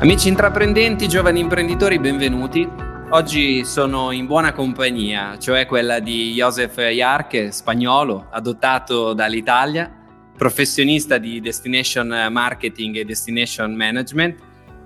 Amici 0.00 0.28
intraprendenti, 0.28 1.06
giovani 1.08 1.40
imprenditori, 1.40 1.98
benvenuti. 1.98 2.66
Oggi 3.10 3.66
sono 3.66 4.12
in 4.12 4.24
buona 4.24 4.54
compagnia, 4.54 5.36
cioè 5.38 5.66
quella 5.66 6.00
di 6.00 6.32
Josef 6.32 6.80
Jarque, 6.88 7.52
spagnolo, 7.52 8.28
adottato 8.30 9.12
dall'Italia, 9.12 9.94
professionista 10.34 11.18
di 11.18 11.42
destination 11.42 12.28
marketing 12.30 12.96
e 12.96 13.04
destination 13.04 13.74
management, 13.74 14.38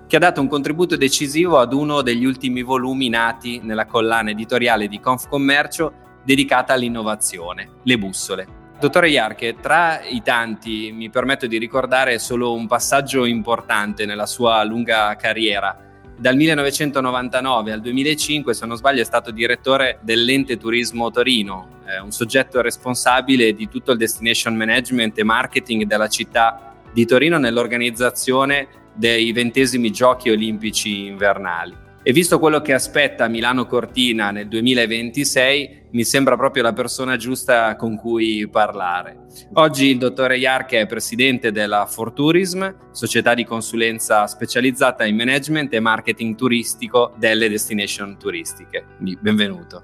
che 0.05 0.17
ha 0.17 0.19
dato 0.19 0.41
un 0.41 0.49
contributo 0.49 0.97
decisivo 0.97 1.59
ad 1.59 1.71
uno 1.71 2.01
degli 2.01 2.25
ultimi 2.25 2.61
volumi 2.61 3.07
nati 3.07 3.61
nella 3.63 3.85
collana 3.85 4.31
editoriale 4.31 4.89
di 4.89 4.99
Confcommercio 4.99 5.93
dedicata 6.25 6.73
all'innovazione, 6.73 7.69
Le 7.83 7.97
Bussole. 7.97 8.63
Dottore 8.77 9.09
Iarche, 9.09 9.55
tra 9.61 10.03
i 10.03 10.21
tanti 10.21 10.91
mi 10.91 11.09
permetto 11.09 11.47
di 11.47 11.57
ricordare 11.57 12.19
solo 12.19 12.53
un 12.53 12.67
passaggio 12.67 13.23
importante 13.23 14.05
nella 14.05 14.25
sua 14.25 14.61
lunga 14.65 15.15
carriera. 15.15 15.79
Dal 16.17 16.35
1999 16.35 17.71
al 17.71 17.79
2005, 17.79 18.53
se 18.53 18.65
non 18.65 18.75
sbaglio, 18.75 19.01
è 19.01 19.05
stato 19.05 19.31
direttore 19.31 19.99
dell'Ente 20.01 20.57
Turismo 20.57 21.09
Torino, 21.09 21.79
eh, 21.87 21.99
un 21.99 22.11
soggetto 22.11 22.61
responsabile 22.61 23.53
di 23.53 23.69
tutto 23.69 23.93
il 23.93 23.97
destination 23.97 24.55
management 24.55 25.17
e 25.17 25.23
marketing 25.23 25.83
della 25.83 26.09
città 26.09 26.75
di 26.91 27.05
Torino 27.05 27.37
nell'organizzazione 27.37 28.67
dei 28.93 29.31
ventesimi 29.31 29.89
giochi 29.91 30.29
olimpici 30.29 31.05
invernali. 31.05 31.84
E 32.07 32.11
visto 32.11 32.37
quello 32.37 32.61
che 32.61 32.71
aspetta 32.71 33.27
Milano 33.27 33.65
Cortina 33.65 34.29
nel 34.29 34.47
2026, 34.47 35.87
mi 35.93 36.03
sembra 36.03 36.35
proprio 36.35 36.61
la 36.61 36.71
persona 36.71 37.15
giusta 37.17 37.75
con 37.77 37.97
cui 37.97 38.47
parlare. 38.47 39.25
Oggi 39.53 39.87
il 39.87 39.97
dottore 39.97 40.37
Iarche 40.37 40.81
è 40.81 40.85
presidente 40.85 41.51
della 41.51 41.87
Fortourism, 41.87 42.91
società 42.91 43.33
di 43.33 43.43
consulenza 43.43 44.27
specializzata 44.27 45.03
in 45.03 45.15
management 45.15 45.73
e 45.73 45.79
marketing 45.79 46.35
turistico 46.35 47.15
delle 47.17 47.49
destination 47.49 48.19
turistiche. 48.19 48.85
Benvenuto. 48.99 49.83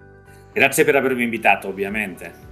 Grazie 0.53 0.85
per 0.85 0.97
avermi 0.97 1.23
invitato, 1.23 1.69
ovviamente. 1.69 2.50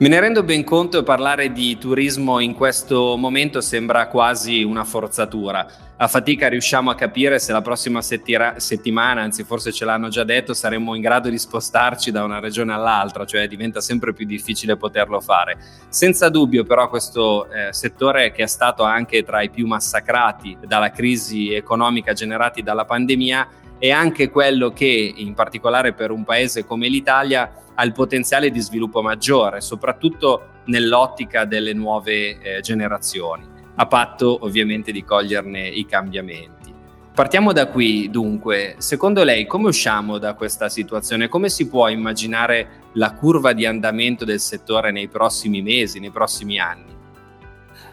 Me 0.00 0.08
ne 0.08 0.18
rendo 0.18 0.42
ben 0.42 0.64
conto 0.64 1.00
e 1.00 1.02
parlare 1.02 1.52
di 1.52 1.76
turismo 1.76 2.40
in 2.40 2.54
questo 2.54 3.18
momento 3.18 3.60
sembra 3.60 4.06
quasi 4.06 4.62
una 4.62 4.82
forzatura. 4.82 5.66
A 5.98 6.08
fatica 6.08 6.48
riusciamo 6.48 6.88
a 6.88 6.94
capire 6.94 7.38
se 7.38 7.52
la 7.52 7.60
prossima 7.60 8.00
settira- 8.00 8.58
settimana, 8.58 9.20
anzi 9.20 9.44
forse 9.44 9.72
ce 9.72 9.84
l'hanno 9.84 10.08
già 10.08 10.24
detto, 10.24 10.54
saremo 10.54 10.94
in 10.94 11.02
grado 11.02 11.28
di 11.28 11.36
spostarci 11.36 12.10
da 12.10 12.24
una 12.24 12.40
regione 12.40 12.72
all'altra, 12.72 13.26
cioè 13.26 13.46
diventa 13.46 13.82
sempre 13.82 14.14
più 14.14 14.24
difficile 14.24 14.78
poterlo 14.78 15.20
fare. 15.20 15.58
Senza 15.90 16.30
dubbio 16.30 16.64
però 16.64 16.88
questo 16.88 17.50
eh, 17.50 17.70
settore 17.74 18.32
che 18.32 18.44
è 18.44 18.48
stato 18.48 18.84
anche 18.84 19.22
tra 19.22 19.42
i 19.42 19.50
più 19.50 19.66
massacrati 19.66 20.56
dalla 20.66 20.90
crisi 20.92 21.52
economica 21.52 22.14
generati 22.14 22.62
dalla 22.62 22.86
pandemia 22.86 23.48
è 23.80 23.90
anche 23.90 24.28
quello 24.28 24.70
che 24.70 25.14
in 25.16 25.32
particolare 25.32 25.94
per 25.94 26.10
un 26.10 26.22
paese 26.22 26.66
come 26.66 26.86
l'Italia 26.86 27.50
ha 27.74 27.82
il 27.82 27.92
potenziale 27.92 28.50
di 28.50 28.60
sviluppo 28.60 29.00
maggiore, 29.00 29.62
soprattutto 29.62 30.60
nell'ottica 30.66 31.46
delle 31.46 31.72
nuove 31.72 32.38
eh, 32.38 32.60
generazioni, 32.60 33.42
a 33.76 33.86
patto 33.86 34.38
ovviamente 34.42 34.92
di 34.92 35.02
coglierne 35.02 35.66
i 35.66 35.86
cambiamenti. 35.86 36.74
Partiamo 37.14 37.52
da 37.52 37.68
qui, 37.68 38.10
dunque, 38.10 38.74
secondo 38.78 39.24
lei 39.24 39.46
come 39.46 39.68
usciamo 39.68 40.18
da 40.18 40.34
questa 40.34 40.68
situazione? 40.68 41.28
Come 41.28 41.48
si 41.48 41.66
può 41.66 41.88
immaginare 41.88 42.82
la 42.92 43.14
curva 43.14 43.54
di 43.54 43.64
andamento 43.64 44.26
del 44.26 44.40
settore 44.40 44.92
nei 44.92 45.08
prossimi 45.08 45.62
mesi, 45.62 46.00
nei 46.00 46.10
prossimi 46.10 46.58
anni? 46.58 46.89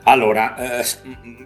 Allora, 0.08 0.80
eh, 0.80 0.86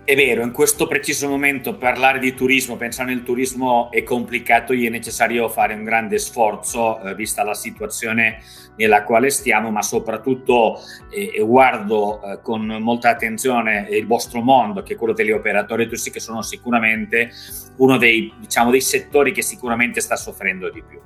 è 0.03 0.15
vero, 0.15 0.43
in 0.43 0.51
questo 0.51 0.85
preciso 0.85 1.27
momento 1.27 1.77
parlare 1.77 2.19
di 2.19 2.35
turismo, 2.35 2.75
pensare 2.75 3.11
nel 3.11 3.23
turismo 3.23 3.89
è 3.89 4.03
complicato, 4.03 4.75
gli 4.75 4.85
è 4.85 4.89
necessario 4.89 5.49
fare 5.49 5.73
un 5.73 5.83
grande 5.83 6.19
sforzo, 6.19 7.01
eh, 7.01 7.15
vista 7.15 7.43
la 7.43 7.55
situazione 7.55 8.37
nella 8.75 9.03
quale 9.03 9.31
stiamo, 9.31 9.71
ma 9.71 9.81
soprattutto 9.81 10.79
eh, 11.09 11.41
guardo 11.41 12.21
eh, 12.21 12.39
con 12.43 12.67
molta 12.67 13.09
attenzione 13.09 13.87
il 13.89 14.05
vostro 14.05 14.41
mondo, 14.41 14.83
che 14.83 14.93
è 14.93 14.95
quello 14.95 15.13
degli 15.13 15.31
operatori 15.31 15.85
turistici, 15.85 16.13
che 16.13 16.19
sono 16.19 16.43
sicuramente 16.43 17.31
uno 17.77 17.97
dei, 17.97 18.31
diciamo, 18.37 18.69
dei 18.69 18.81
settori 18.81 19.31
che 19.31 19.41
sicuramente 19.41 20.01
sta 20.01 20.15
soffrendo 20.15 20.69
di 20.69 20.83
più. 20.87 20.99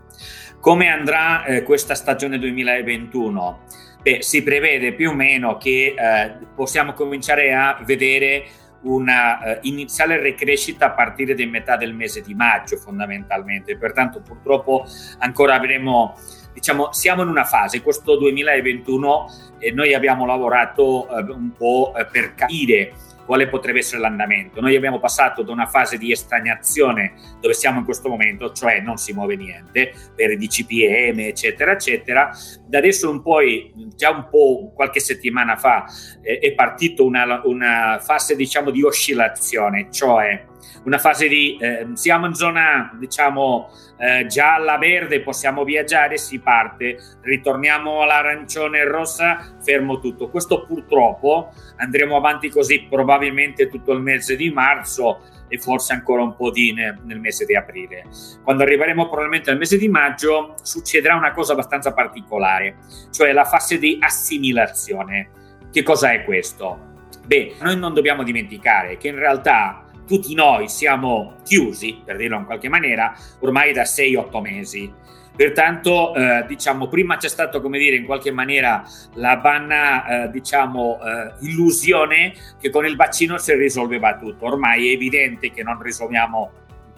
Come 0.59 0.89
andrà 0.89 1.45
eh, 1.45 1.63
questa 1.63 1.95
stagione 1.95 2.37
2021? 2.37 3.59
Beh, 4.05 4.21
si 4.21 4.43
prevede 4.43 4.93
più 4.93 5.09
o 5.09 5.13
meno 5.15 5.57
che 5.57 5.95
eh, 5.97 6.37
possiamo 6.53 6.93
cominciare 6.93 7.51
a 7.55 7.81
vedere 7.83 8.45
una 8.81 9.39
uh, 9.39 9.57
iniziale 9.61 10.19
recrescita 10.19 10.85
a 10.85 10.91
partire 10.91 11.33
da 11.33 11.43
metà 11.47 11.75
del 11.75 11.95
mese 11.95 12.21
di 12.21 12.35
maggio 12.35 12.77
fondamentalmente, 12.77 13.75
pertanto 13.77 14.21
purtroppo 14.21 14.85
ancora 15.17 15.55
avremo, 15.55 16.15
diciamo, 16.53 16.93
siamo 16.93 17.23
in 17.23 17.29
una 17.29 17.45
fase, 17.45 17.81
questo 17.81 18.15
2021 18.15 19.55
e 19.57 19.71
noi 19.71 19.95
abbiamo 19.95 20.27
lavorato 20.27 21.07
uh, 21.09 21.33
un 21.33 21.53
po' 21.57 21.91
uh, 21.95 22.05
per 22.11 22.35
capire 22.35 22.93
quale 23.25 23.47
potrebbe 23.47 23.79
essere 23.79 24.01
l'andamento. 24.01 24.61
Noi 24.61 24.75
abbiamo 24.75 24.99
passato 24.99 25.41
da 25.41 25.51
una 25.51 25.65
fase 25.65 25.97
di 25.97 26.11
estagnazione 26.11 27.13
dove 27.41 27.53
siamo 27.53 27.79
in 27.79 27.85
questo 27.85 28.07
momento, 28.07 28.51
cioè 28.51 28.79
non 28.79 28.97
si 28.97 29.13
muove 29.13 29.35
niente, 29.35 29.93
per 30.15 30.31
i 30.31 30.37
DCPM, 30.37 31.19
eccetera, 31.19 31.71
eccetera. 31.71 32.31
Da 32.67 32.77
adesso 32.77 33.11
in 33.11 33.21
poi, 33.21 33.73
già 33.95 34.11
un 34.11 34.27
po' 34.29 34.71
qualche 34.73 34.99
settimana 34.99 35.55
fa, 35.55 35.85
eh, 36.21 36.39
è 36.39 36.53
partita 36.53 37.03
una, 37.03 37.41
una 37.45 37.99
fase, 38.01 38.35
diciamo, 38.35 38.69
di 38.69 38.83
oscillazione, 38.83 39.87
cioè 39.91 40.45
una 40.83 40.97
fase 40.97 41.27
di 41.27 41.57
eh, 41.59 41.87
siamo 41.93 42.25
in 42.27 42.33
zona 42.33 42.95
diciamo 42.97 43.69
eh, 43.97 44.25
gialla 44.25 44.77
verde 44.77 45.21
possiamo 45.21 45.63
viaggiare 45.63 46.17
si 46.17 46.39
parte 46.39 46.97
ritorniamo 47.21 48.01
all'arancione 48.01 48.83
rossa 48.83 49.55
fermo 49.63 49.99
tutto 49.99 50.29
questo 50.29 50.65
purtroppo 50.65 51.51
andremo 51.77 52.15
avanti 52.15 52.49
così 52.49 52.87
probabilmente 52.89 53.69
tutto 53.69 53.93
il 53.93 54.01
mese 54.01 54.35
di 54.35 54.49
marzo 54.51 55.21
e 55.47 55.57
forse 55.57 55.93
ancora 55.93 56.23
un 56.23 56.35
po' 56.35 56.51
di 56.51 56.73
nel 56.73 57.19
mese 57.19 57.45
di 57.45 57.55
aprile. 57.55 58.05
Quando 58.43 58.63
arriveremo 58.63 59.07
probabilmente 59.07 59.51
al 59.51 59.57
mese 59.57 59.77
di 59.77 59.87
maggio 59.87 60.55
succederà 60.61 61.15
una 61.15 61.31
cosa 61.31 61.53
abbastanza 61.53 61.93
particolare, 61.93 62.77
cioè 63.11 63.31
la 63.31 63.45
fase 63.45 63.77
di 63.77 63.97
assimilazione. 63.99 65.29
Che 65.71 65.83
cosa 65.83 66.11
è 66.11 66.23
questo? 66.23 66.93
Beh, 67.25 67.55
noi 67.61 67.77
non 67.77 67.93
dobbiamo 67.93 68.23
dimenticare 68.23 68.97
che 68.97 69.07
in 69.07 69.15
realtà 69.15 69.84
tutti 70.05 70.33
noi 70.33 70.69
siamo 70.69 71.35
chiusi, 71.43 72.01
per 72.03 72.17
dirlo 72.17 72.37
in 72.37 72.45
qualche 72.45 72.69
maniera, 72.69 73.13
ormai 73.39 73.73
da 73.73 73.83
6-8 73.83 74.41
mesi. 74.41 74.93
Pertanto, 75.35 76.15
eh, 76.15 76.45
diciamo, 76.47 76.87
prima 76.87 77.17
c'è 77.17 77.27
stato, 77.27 77.59
come 77.59 77.77
dire, 77.77 77.97
in 77.97 78.05
qualche 78.05 78.31
maniera 78.31 78.87
la 79.15 79.35
banna, 79.37 80.23
eh, 80.25 80.31
diciamo, 80.31 80.99
eh, 81.03 81.45
illusione 81.45 82.33
che 82.59 82.69
con 82.69 82.85
il 82.85 82.95
vaccino 82.95 83.37
si 83.37 83.53
risolveva 83.53 84.15
tutto. 84.17 84.45
Ormai 84.45 84.89
è 84.89 84.93
evidente 84.93 85.51
che 85.51 85.61
non 85.61 85.81
risolviamo, 85.81 86.51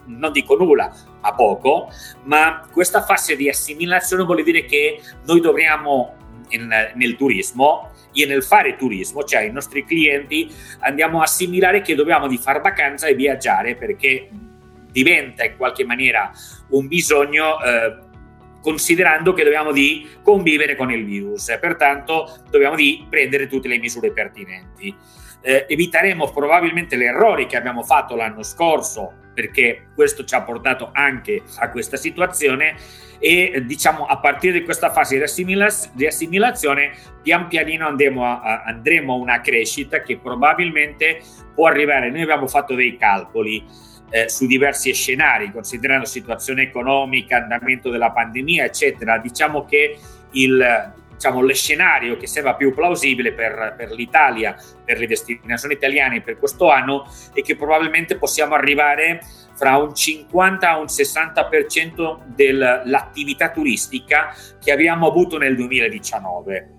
non 0.05 0.31
dico 0.31 0.55
nulla, 0.55 0.93
ma 1.21 1.33
poco, 1.33 1.89
ma 2.25 2.63
questa 2.71 3.01
fase 3.01 3.35
di 3.35 3.49
assimilazione 3.49 4.23
vuol 4.23 4.43
dire 4.43 4.65
che 4.65 5.01
noi 5.25 5.41
in, 6.49 6.71
nel 6.93 7.15
turismo 7.15 7.89
e 8.13 8.25
nel 8.25 8.43
fare 8.43 8.75
turismo, 8.75 9.23
cioè 9.23 9.41
i 9.41 9.51
nostri 9.51 9.85
clienti 9.85 10.51
andiamo 10.79 11.19
a 11.19 11.23
assimilare 11.23 11.81
che 11.81 11.95
dobbiamo 11.95 12.27
di 12.27 12.37
fare 12.37 12.59
vacanza 12.59 13.07
e 13.07 13.15
viaggiare 13.15 13.75
perché 13.75 14.29
diventa 14.91 15.43
in 15.45 15.55
qualche 15.57 15.85
maniera 15.85 16.31
un 16.69 16.87
bisogno 16.87 17.61
eh, 17.61 17.97
considerando 18.61 19.33
che 19.33 19.43
dobbiamo 19.43 19.71
di 19.71 20.07
convivere 20.23 20.75
con 20.75 20.91
il 20.91 21.05
virus 21.05 21.55
pertanto 21.61 22.37
dobbiamo 22.49 22.75
di 22.75 23.05
prendere 23.09 23.47
tutte 23.47 23.67
le 23.67 23.77
misure 23.77 24.11
pertinenti. 24.11 24.95
Eh, 25.47 25.65
eviteremo 25.69 26.29
probabilmente 26.31 26.97
gli 26.97 27.03
errori 27.03 27.45
che 27.45 27.55
abbiamo 27.55 27.81
fatto 27.81 28.17
l'anno 28.17 28.43
scorso 28.43 29.13
perché 29.33 29.87
questo 29.95 30.25
ci 30.25 30.35
ha 30.35 30.41
portato 30.41 30.89
anche 30.91 31.41
a 31.59 31.69
questa 31.69 31.95
situazione 31.95 32.75
e 33.17 33.63
diciamo 33.65 34.05
a 34.05 34.19
partire 34.19 34.59
da 34.59 34.65
questa 34.65 34.91
fase 34.91 35.15
di, 35.15 35.23
assimilaz- 35.23 35.93
di 35.93 36.05
assimilazione 36.05 36.91
pian 37.21 37.47
pianino 37.47 37.87
andremo 37.87 38.25
a, 38.25 38.41
a, 38.41 38.63
andremo 38.63 39.13
a 39.13 39.15
una 39.15 39.39
crescita 39.39 40.01
che 40.01 40.17
probabilmente 40.17 41.21
può 41.55 41.67
arrivare, 41.67 42.11
noi 42.11 42.23
abbiamo 42.23 42.47
fatto 42.47 42.75
dei 42.75 42.97
calcoli 42.97 43.63
eh, 44.09 44.27
su 44.27 44.47
diversi 44.47 44.93
scenari, 44.93 45.51
considerando 45.51 46.05
situazione 46.05 46.63
economica, 46.63 47.37
andamento 47.37 47.89
della 47.89 48.11
pandemia, 48.11 48.65
eccetera. 48.65 49.17
Diciamo 49.17 49.65
che 49.65 49.97
il, 50.31 50.93
diciamo, 51.17 51.41
lo 51.41 51.53
scenario 51.53 52.15
che 52.15 52.27
sembra 52.27 52.53
più 52.53 52.73
plausibile 52.73 53.33
per, 53.33 53.73
per, 53.75 53.91
l'Italia, 53.91 54.55
per 54.85 54.99
le 54.99 55.07
destinazioni 55.07 55.73
italiane 55.73 56.21
per 56.21 56.37
questo 56.37 56.69
anno 56.69 57.05
è 57.33 57.41
che 57.41 57.55
probabilmente 57.55 58.17
possiamo 58.17 58.53
arrivare 58.53 59.21
fra 59.55 59.77
un 59.77 59.93
50 59.93 60.69
a 60.69 60.77
un 60.77 60.85
60% 60.85 62.19
dell'attività 62.27 63.49
turistica 63.49 64.33
che 64.63 64.71
abbiamo 64.71 65.07
avuto 65.07 65.39
nel 65.39 65.55
2019 65.55 66.75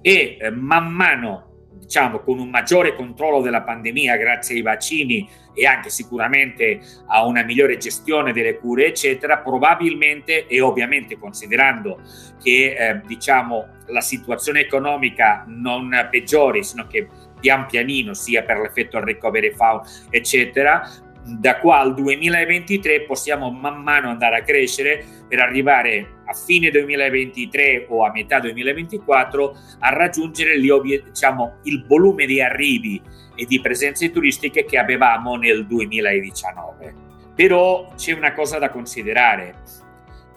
e 0.00 0.36
eh, 0.40 0.50
man 0.50 0.90
mano 0.90 1.51
diciamo, 1.92 2.20
con 2.20 2.38
un 2.38 2.48
maggiore 2.48 2.96
controllo 2.96 3.42
della 3.42 3.60
pandemia 3.60 4.16
grazie 4.16 4.54
ai 4.54 4.62
vaccini 4.62 5.28
e 5.52 5.66
anche 5.66 5.90
sicuramente 5.90 6.80
a 7.08 7.26
una 7.26 7.42
migliore 7.42 7.76
gestione 7.76 8.32
delle 8.32 8.56
cure, 8.58 8.86
eccetera, 8.86 9.40
probabilmente 9.40 10.46
e 10.46 10.62
ovviamente 10.62 11.18
considerando 11.18 12.00
che 12.42 12.74
eh, 12.78 13.00
diciamo, 13.04 13.80
la 13.88 14.00
situazione 14.00 14.60
economica 14.60 15.44
non 15.46 15.90
peggiori, 16.10 16.64
sino 16.64 16.86
che 16.86 17.06
pian 17.38 17.66
pianino, 17.66 18.14
sia 18.14 18.42
per 18.42 18.56
l'effetto 18.56 18.96
del 18.96 19.08
recovery 19.08 19.52
fund, 19.52 19.82
eccetera, 20.08 20.88
da 21.24 21.58
qua 21.58 21.78
al 21.78 21.94
2023 21.94 23.02
possiamo 23.02 23.50
man 23.50 23.80
mano 23.82 24.10
andare 24.10 24.38
a 24.38 24.42
crescere 24.42 25.04
per 25.28 25.38
arrivare 25.38 26.20
a 26.26 26.32
fine 26.34 26.70
2023 26.70 27.86
o 27.88 28.04
a 28.04 28.10
metà 28.10 28.40
2024 28.40 29.56
a 29.80 29.88
raggiungere 29.90 30.60
gli, 30.60 30.70
diciamo, 31.04 31.58
il 31.64 31.84
volume 31.86 32.26
di 32.26 32.40
arrivi 32.40 33.00
e 33.34 33.44
di 33.46 33.60
presenze 33.60 34.10
turistiche 34.10 34.64
che 34.64 34.78
avevamo 34.78 35.36
nel 35.36 35.66
2019. 35.66 36.94
Però 37.34 37.92
c'è 37.96 38.12
una 38.12 38.32
cosa 38.32 38.58
da 38.58 38.70
considerare, 38.70 39.54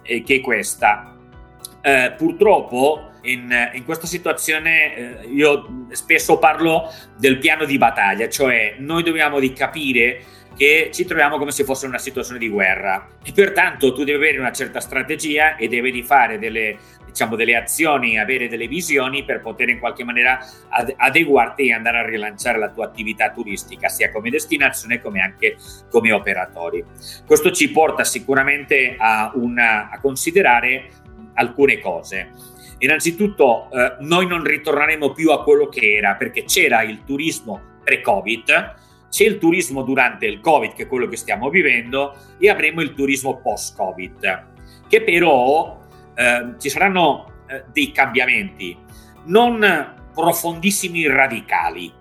eh, 0.04 0.22
che 0.24 0.36
è 0.36 0.42
questa. 0.42 1.16
Eh, 1.82 2.14
purtroppo 2.18 3.12
in, 3.24 3.54
in, 3.74 3.86
questa 3.86 4.08
situazione 4.08 4.96
eh, 4.96 5.28
io 5.28 5.86
spesso 5.92 6.40
parlo 6.40 6.92
del 7.18 7.38
piano 7.38 7.66
di 7.66 7.78
battaglia, 7.78 8.30
cioè 8.30 8.76
noi 8.80 9.04
dobbiamo 9.04 9.40
capire 9.54 10.24
che 10.56 10.90
ci 10.94 11.06
troviamo 11.06 11.38
come 11.38 11.52
se 11.52 11.64
fosse 11.64 11.86
una 11.86 11.98
situazione 11.98 12.40
di 12.40 12.50
guerra 12.50 13.10
e 13.24 13.32
pertanto 13.34 13.94
tu 13.94 14.04
devi 14.04 14.18
avere 14.18 14.40
una 14.40 14.52
certa 14.52 14.80
strategia 14.80 15.56
e 15.56 15.68
devi 15.68 16.02
fare 16.02 16.40
delle, 16.40 16.78
diciamo, 17.06 17.36
delle 17.36 17.56
azioni, 17.56 18.20
avere 18.20 18.48
delle 18.48 18.68
visioni 18.68 19.24
per 19.24 19.42
poter 19.42 19.70
in 19.70 19.80
qualche 19.80 20.04
maniera 20.04 20.40
ad, 20.70 20.94
adeguarti 20.96 21.68
e 21.68 21.74
andare 21.74 22.00
a 22.00 22.06
rilanciare 22.06 22.58
la 22.58 22.70
tua 22.70 22.86
attività 22.86 23.32
turistica 23.32 23.90
sia 23.90 24.12
come 24.12 24.30
destinazione 24.30 25.02
come 25.02 25.22
anche 25.22 25.58
come 25.90 26.12
operatori. 26.12 26.84
Questo 27.26 27.52
ci 27.52 27.70
porta 27.72 28.04
sicuramente 28.04 28.96
a, 28.98 29.32
una, 29.36 29.90
a 29.90 30.00
considerare 30.00 30.90
alcune 31.36 31.80
cose. 31.80 32.32
Innanzitutto 32.80 33.70
eh, 33.72 33.96
noi 34.02 34.28
non 34.28 34.44
ritorneremo 34.44 35.12
più 35.12 35.32
a 35.32 35.44
quello 35.44 35.68
che 35.68 35.96
era 35.96 36.16
perché 36.16 36.44
c'era 36.44 36.82
il 36.82 37.04
turismo 37.04 37.62
pre-Covid, 37.84 38.76
c'è 39.16 39.24
il 39.24 39.38
turismo 39.38 39.82
durante 39.84 40.26
il 40.26 40.42
Covid, 40.42 40.74
che 40.74 40.84
è 40.84 40.88
quello 40.88 41.08
che 41.08 41.16
stiamo 41.16 41.50
vivendo, 41.50 42.18
e 42.38 42.50
avremo 42.50 42.82
il 42.82 42.94
turismo 42.94 43.38
post-Covid, 43.38 44.48
che 44.90 45.04
però 45.04 45.80
eh, 46.14 46.56
ci 46.60 46.68
saranno 46.68 47.32
eh, 47.48 47.64
dei 47.72 47.94
cambiamenti, 47.94 48.78
non 49.28 50.10
profondissimi 50.14 51.08
radicali, 51.08 51.94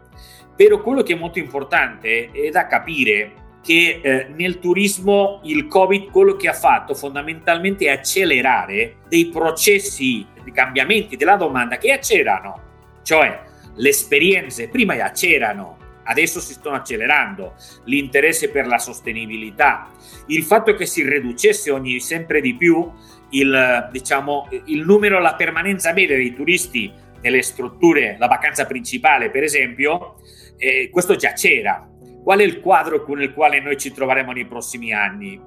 però 0.57 0.83
quello 0.83 1.05
che 1.05 1.13
è 1.13 1.17
molto 1.17 1.39
importante 1.39 2.33
è 2.33 2.51
da 2.51 2.67
capire 2.67 3.59
che 3.63 4.01
eh, 4.03 4.27
nel 4.35 4.59
turismo 4.59 5.41
il 5.45 5.69
Covid 5.69 6.11
quello 6.11 6.35
che 6.35 6.49
ha 6.49 6.53
fatto 6.53 6.95
fondamentalmente 6.95 7.85
è 7.85 7.91
accelerare 7.91 8.97
dei 9.07 9.27
processi 9.27 10.27
di 10.43 10.51
cambiamenti 10.51 11.15
della 11.15 11.37
domanda 11.37 11.79
che 11.79 11.97
c'erano, 12.03 12.61
cioè 13.05 13.41
le 13.77 13.89
esperienze 13.89 14.69
prima 14.69 14.97
c'erano, 15.13 15.83
adesso 16.05 16.41
si 16.41 16.53
stanno 16.53 16.77
accelerando, 16.77 17.55
l'interesse 17.85 18.51
per 18.51 18.67
la 18.67 18.79
sostenibilità, 18.79 19.91
il 20.27 20.43
fatto 20.43 20.75
che 20.75 20.87
si 20.87 21.07
riducesse 21.07 21.71
ogni 21.71 22.01
sempre 22.01 22.41
di 22.41 22.55
più 22.55 22.91
il, 23.31 23.89
diciamo, 23.91 24.49
il 24.67 24.85
numero, 24.85 25.19
la 25.19 25.35
permanenza 25.35 25.93
media 25.93 26.17
dei 26.17 26.35
turisti 26.35 26.93
nelle 27.21 27.43
strutture, 27.43 28.17
la 28.19 28.27
vacanza 28.27 28.67
principale 28.67 29.31
per 29.31 29.43
esempio, 29.43 30.17
eh, 30.57 30.89
questo 30.91 31.17
già 31.17 31.33
c'era. 31.33 31.89
Qual 32.23 32.39
è 32.39 32.43
il 32.43 32.61
quadro 32.61 33.03
con 33.03 33.21
il 33.21 33.35
quale 33.35 33.61
noi 33.61 33.77
ci 33.77 33.93
troveremo 33.93 34.33
nei 34.33 34.47
prossimi 34.47 34.93
anni? 34.93 35.39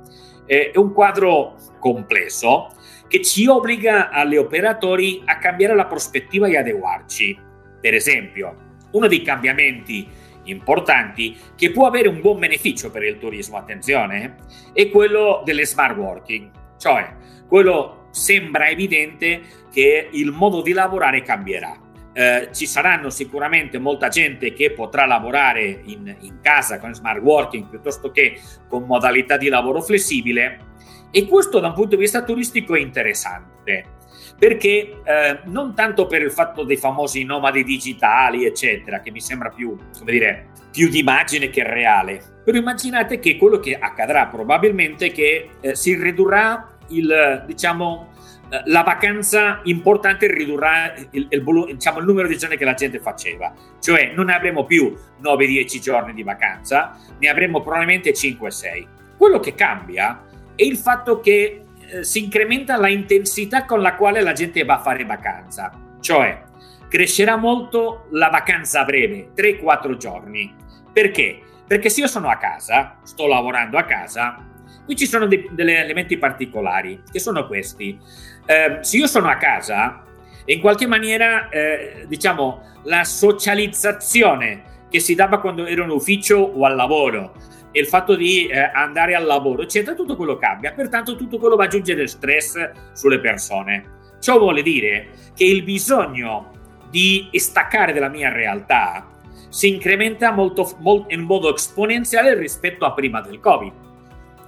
Eh, 0.46 0.72
è 0.72 0.78
un 0.78 0.94
quadro 0.94 1.56
complesso 1.80 2.70
che 3.08 3.22
ci 3.22 3.48
obbliga 3.48 4.10
agli 4.10 4.36
operatori 4.36 5.22
a 5.26 5.38
cambiare 5.38 5.76
la 5.76 5.86
prospettiva 5.86 6.48
e 6.48 6.58
adeguarci. 6.58 7.40
Per 7.80 7.94
esempio, 7.94 8.76
uno 8.92 9.08
dei 9.08 9.22
cambiamenti 9.22 10.08
importanti 10.50 11.38
che 11.56 11.72
può 11.72 11.88
avere 11.88 12.08
un 12.08 12.22
buon 12.22 12.40
beneficio 12.40 12.92
per 12.92 13.04
il 13.04 13.18
turismo, 13.18 13.58
attenzione, 13.58 14.36
è 14.74 14.90
quello 14.90 15.42
delle 15.46 15.66
smart 15.66 15.96
working, 15.96 16.50
cioè 16.78 17.16
quello 17.48 18.08
sembra 18.12 18.70
evidente 18.70 19.42
che 19.72 20.10
il 20.12 20.32
modo 20.32 20.62
di 20.62 20.74
lavorare 20.74 21.22
cambierà. 21.22 21.86
Eh, 22.14 22.50
ci 22.52 22.66
saranno 22.66 23.12
sicuramente 23.12 23.78
molta 23.78 24.08
gente 24.08 24.52
che 24.54 24.72
potrà 24.72 25.06
lavorare 25.06 25.82
in, 25.86 26.16
in 26.22 26.40
casa 26.42 26.80
con 26.80 26.96
smart 26.96 27.22
working 27.22 27.70
piuttosto 27.70 28.10
che 28.10 28.40
con 28.68 28.86
modalità 28.86 29.38
di 29.38 29.50
lavoro 29.50 29.82
flessibile 29.82 30.66
e 31.12 31.28
questo 31.28 31.60
da 31.60 31.68
un 31.68 31.74
punto 31.76 31.96
di 31.96 32.02
vista 32.02 32.24
turistico 32.24 32.74
è 32.74 32.80
interessante 32.80 33.97
perché 34.38 35.02
eh, 35.04 35.40
non 35.46 35.74
tanto 35.74 36.06
per 36.06 36.22
il 36.22 36.32
fatto 36.32 36.64
dei 36.64 36.78
famosi 36.78 37.24
nomadi 37.24 37.64
digitali, 37.64 38.46
eccetera, 38.46 39.02
che 39.02 39.12
mi 39.12 39.20
sembra 39.20 39.50
più, 39.50 39.76
come 39.98 40.12
dire, 40.12 40.50
più 40.72 40.90
di 40.90 41.00
immagine 41.00 41.50
che 41.50 41.64
reale, 41.64 42.22
però 42.44 42.58
immaginate 42.58 43.20
che 43.20 43.36
quello 43.36 43.60
che 43.60 43.78
accadrà 43.78 44.28
probabilmente 44.28 45.08
è 45.08 45.12
che 45.12 45.50
eh, 45.60 45.76
si 45.76 45.96
ridurrà 45.96 46.78
il, 46.90 47.44
diciamo, 47.48 48.14
eh, 48.50 48.62
la 48.66 48.84
vacanza 48.84 49.62
importante 49.64 50.32
ridurrà 50.32 50.94
il, 51.12 51.28
il, 51.30 51.44
diciamo, 51.74 52.00
il, 52.00 52.06
numero 52.06 52.28
di 52.28 52.38
giorni 52.38 52.58
che 52.58 52.64
la 52.64 52.76
gente 52.76 53.00
faceva, 53.00 53.54
cioè 53.80 54.14
non 54.16 54.28
ne 54.28 54.36
avremo 54.36 54.66
più 54.66 54.96
9-10 55.22 55.80
giorni 55.80 56.14
di 56.14 56.24
vacanza, 56.24 56.98
ne 57.18 57.28
avremo 57.28 57.62
probabilmente 57.62 58.12
5-6. 58.12 58.88
Quello 59.18 59.40
che 59.40 59.56
cambia 59.56 60.24
è 60.56 60.64
il 60.64 60.78
fatto 60.78 61.20
che 61.20 61.64
eh, 61.90 62.04
si 62.04 62.24
incrementa 62.24 62.78
la 62.78 62.90
intensità 62.90 63.66
con 63.66 63.82
la 63.82 63.96
quale 63.96 64.22
la 64.22 64.34
gente 64.34 64.64
va 64.64 64.76
a 64.76 64.82
fare 64.82 65.06
vacanza, 65.06 65.72
cioè 66.00 66.44
crescerà 66.88 67.36
molto 67.36 68.08
la 68.12 68.30
vacanza 68.30 68.84
breve, 68.84 69.30
3-4 69.36 69.98
giorni. 69.98 70.54
Perché? 70.92 71.42
Perché 71.68 71.90
se 71.90 72.02
io 72.02 72.08
sono 72.08 72.30
a 72.30 72.38
casa, 72.38 73.00
sto 73.04 73.28
lavorando 73.28 73.78
a 73.78 73.84
casa, 73.84 74.46
qui 74.86 74.96
ci 74.96 75.06
sono 75.06 75.28
dei, 75.28 75.48
degli 75.52 75.72
elementi 75.72 76.18
particolari, 76.18 77.04
che 77.12 77.20
sono 77.20 77.46
questi. 77.46 78.00
Eh, 78.46 78.78
se 78.82 78.98
io 78.98 79.08
sono 79.08 79.28
a 79.28 79.36
casa, 79.36 80.04
in 80.46 80.62
qualche 80.62 80.88
maniera, 80.88 81.50
eh, 81.50 82.06
diciamo, 82.08 82.62
la 82.84 83.04
socializzazione 83.04 84.64
che 84.90 85.00
si 85.02 85.14
dava 85.14 85.42
quando 85.42 85.66
ero 85.66 85.84
in 85.84 85.90
ufficio 85.90 86.38
o 86.38 86.66
al 86.66 86.76
lavoro, 86.76 87.34
e 87.78 87.80
il 87.80 87.86
fatto 87.86 88.16
di 88.16 88.48
eh, 88.48 88.60
andare 88.74 89.14
al 89.14 89.24
lavoro, 89.24 89.62
eccetera, 89.62 89.96
tutto 89.96 90.16
quello 90.16 90.38
cambia. 90.38 90.74
Pertanto 90.74 91.16
tutto 91.16 91.38
quello 91.38 91.56
va 91.56 91.66
ad 91.66 91.70
aggiungere 91.70 92.08
stress 92.08 92.72
sulle 92.94 93.20
persone. 93.20 94.16
Ciò 94.20 94.40
vuole 94.40 94.64
dire 94.64 95.10
che 95.36 95.44
il 95.44 95.62
bisogno 95.62 96.54
di 96.90 97.30
staccare 97.34 97.94
dalla 97.94 98.10
mia 98.10 98.32
realtà 98.32 99.08
si 99.50 99.68
incrementa 99.68 100.32
molto, 100.32 100.76
molto, 100.80 101.14
in 101.14 101.22
modo 101.22 101.54
esponenziale 101.54 102.34
rispetto 102.34 102.84
a 102.84 102.94
prima 102.94 103.22
del 103.22 103.40
Covid. 103.40 103.74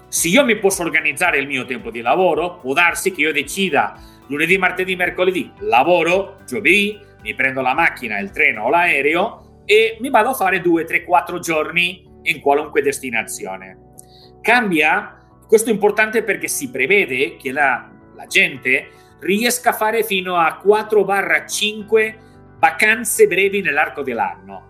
Se 0.07 0.27
io 0.27 0.43
mi 0.43 0.57
posso 0.57 0.81
organizzare 0.81 1.37
il 1.37 1.45
mio 1.45 1.65
tempo 1.65 1.91
di 1.91 2.01
lavoro, 2.01 2.57
può 2.57 2.73
darsi 2.73 3.11
che 3.11 3.21
io 3.21 3.31
decida 3.31 3.93
lunedì, 4.25 4.57
martedì, 4.57 4.95
mercoledì 4.95 5.51
lavoro, 5.59 6.37
giovedì 6.47 6.99
mi 7.21 7.35
prendo 7.35 7.61
la 7.61 7.75
macchina, 7.75 8.17
il 8.17 8.31
treno 8.31 8.63
o 8.63 8.69
l'aereo 8.69 9.61
e 9.65 9.97
mi 9.99 10.09
vado 10.09 10.29
a 10.29 10.33
fare 10.33 10.61
due, 10.61 10.83
tre, 10.83 11.03
quattro 11.03 11.37
giorni 11.37 12.08
in 12.31 12.41
qualunque 12.41 12.81
destinazione. 12.81 13.77
Cambia, 14.41 15.17
questo 15.47 15.69
è 15.69 15.73
importante 15.73 16.23
perché 16.23 16.47
si 16.47 16.69
prevede 16.69 17.35
che 17.37 17.51
la, 17.51 17.89
la 18.15 18.25
gente 18.25 18.89
riesca 19.19 19.69
a 19.69 19.73
fare 19.73 20.03
fino 20.03 20.35
a 20.35 20.61
4-5 20.65 22.15
vacanze 22.57 23.27
brevi 23.27 23.61
nell'arco 23.61 24.01
dell'anno. 24.01 24.67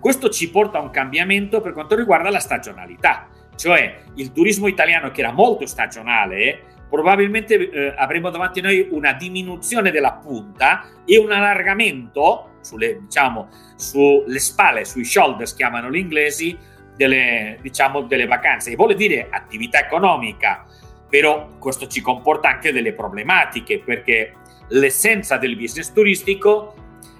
Questo 0.00 0.30
ci 0.30 0.50
porta 0.50 0.78
a 0.78 0.82
un 0.82 0.90
cambiamento 0.90 1.60
per 1.60 1.72
quanto 1.72 1.94
riguarda 1.94 2.30
la 2.30 2.38
stagionalità, 2.38 3.28
cioè 3.56 4.02
il 4.14 4.32
turismo 4.32 4.66
italiano 4.66 5.10
che 5.10 5.20
era 5.20 5.32
molto 5.32 5.66
stagionale, 5.66 6.62
probabilmente 6.88 7.70
eh, 7.70 7.94
avremo 7.96 8.30
davanti 8.30 8.60
a 8.60 8.62
noi 8.62 8.88
una 8.90 9.12
diminuzione 9.12 9.90
della 9.90 10.14
punta 10.14 10.86
e 11.04 11.18
un 11.18 11.30
allargamento 11.30 12.56
sulle, 12.62 13.00
diciamo, 13.02 13.48
sulle 13.76 14.38
spalle, 14.38 14.84
sui 14.84 15.04
shoulders 15.04 15.54
chiamano 15.54 15.90
gli 15.90 15.98
inglesi, 15.98 16.56
delle, 17.00 17.56
diciamo, 17.62 18.02
delle 18.02 18.26
vacanze, 18.26 18.70
e 18.70 18.76
vuole 18.76 18.94
dire 18.94 19.28
attività 19.30 19.80
economica, 19.80 20.66
però 21.08 21.56
questo 21.58 21.86
ci 21.86 22.02
comporta 22.02 22.50
anche 22.50 22.72
delle 22.72 22.92
problematiche 22.92 23.78
perché 23.78 24.34
l'essenza 24.68 25.38
del 25.38 25.56
business 25.56 25.92
turistico 25.92 26.74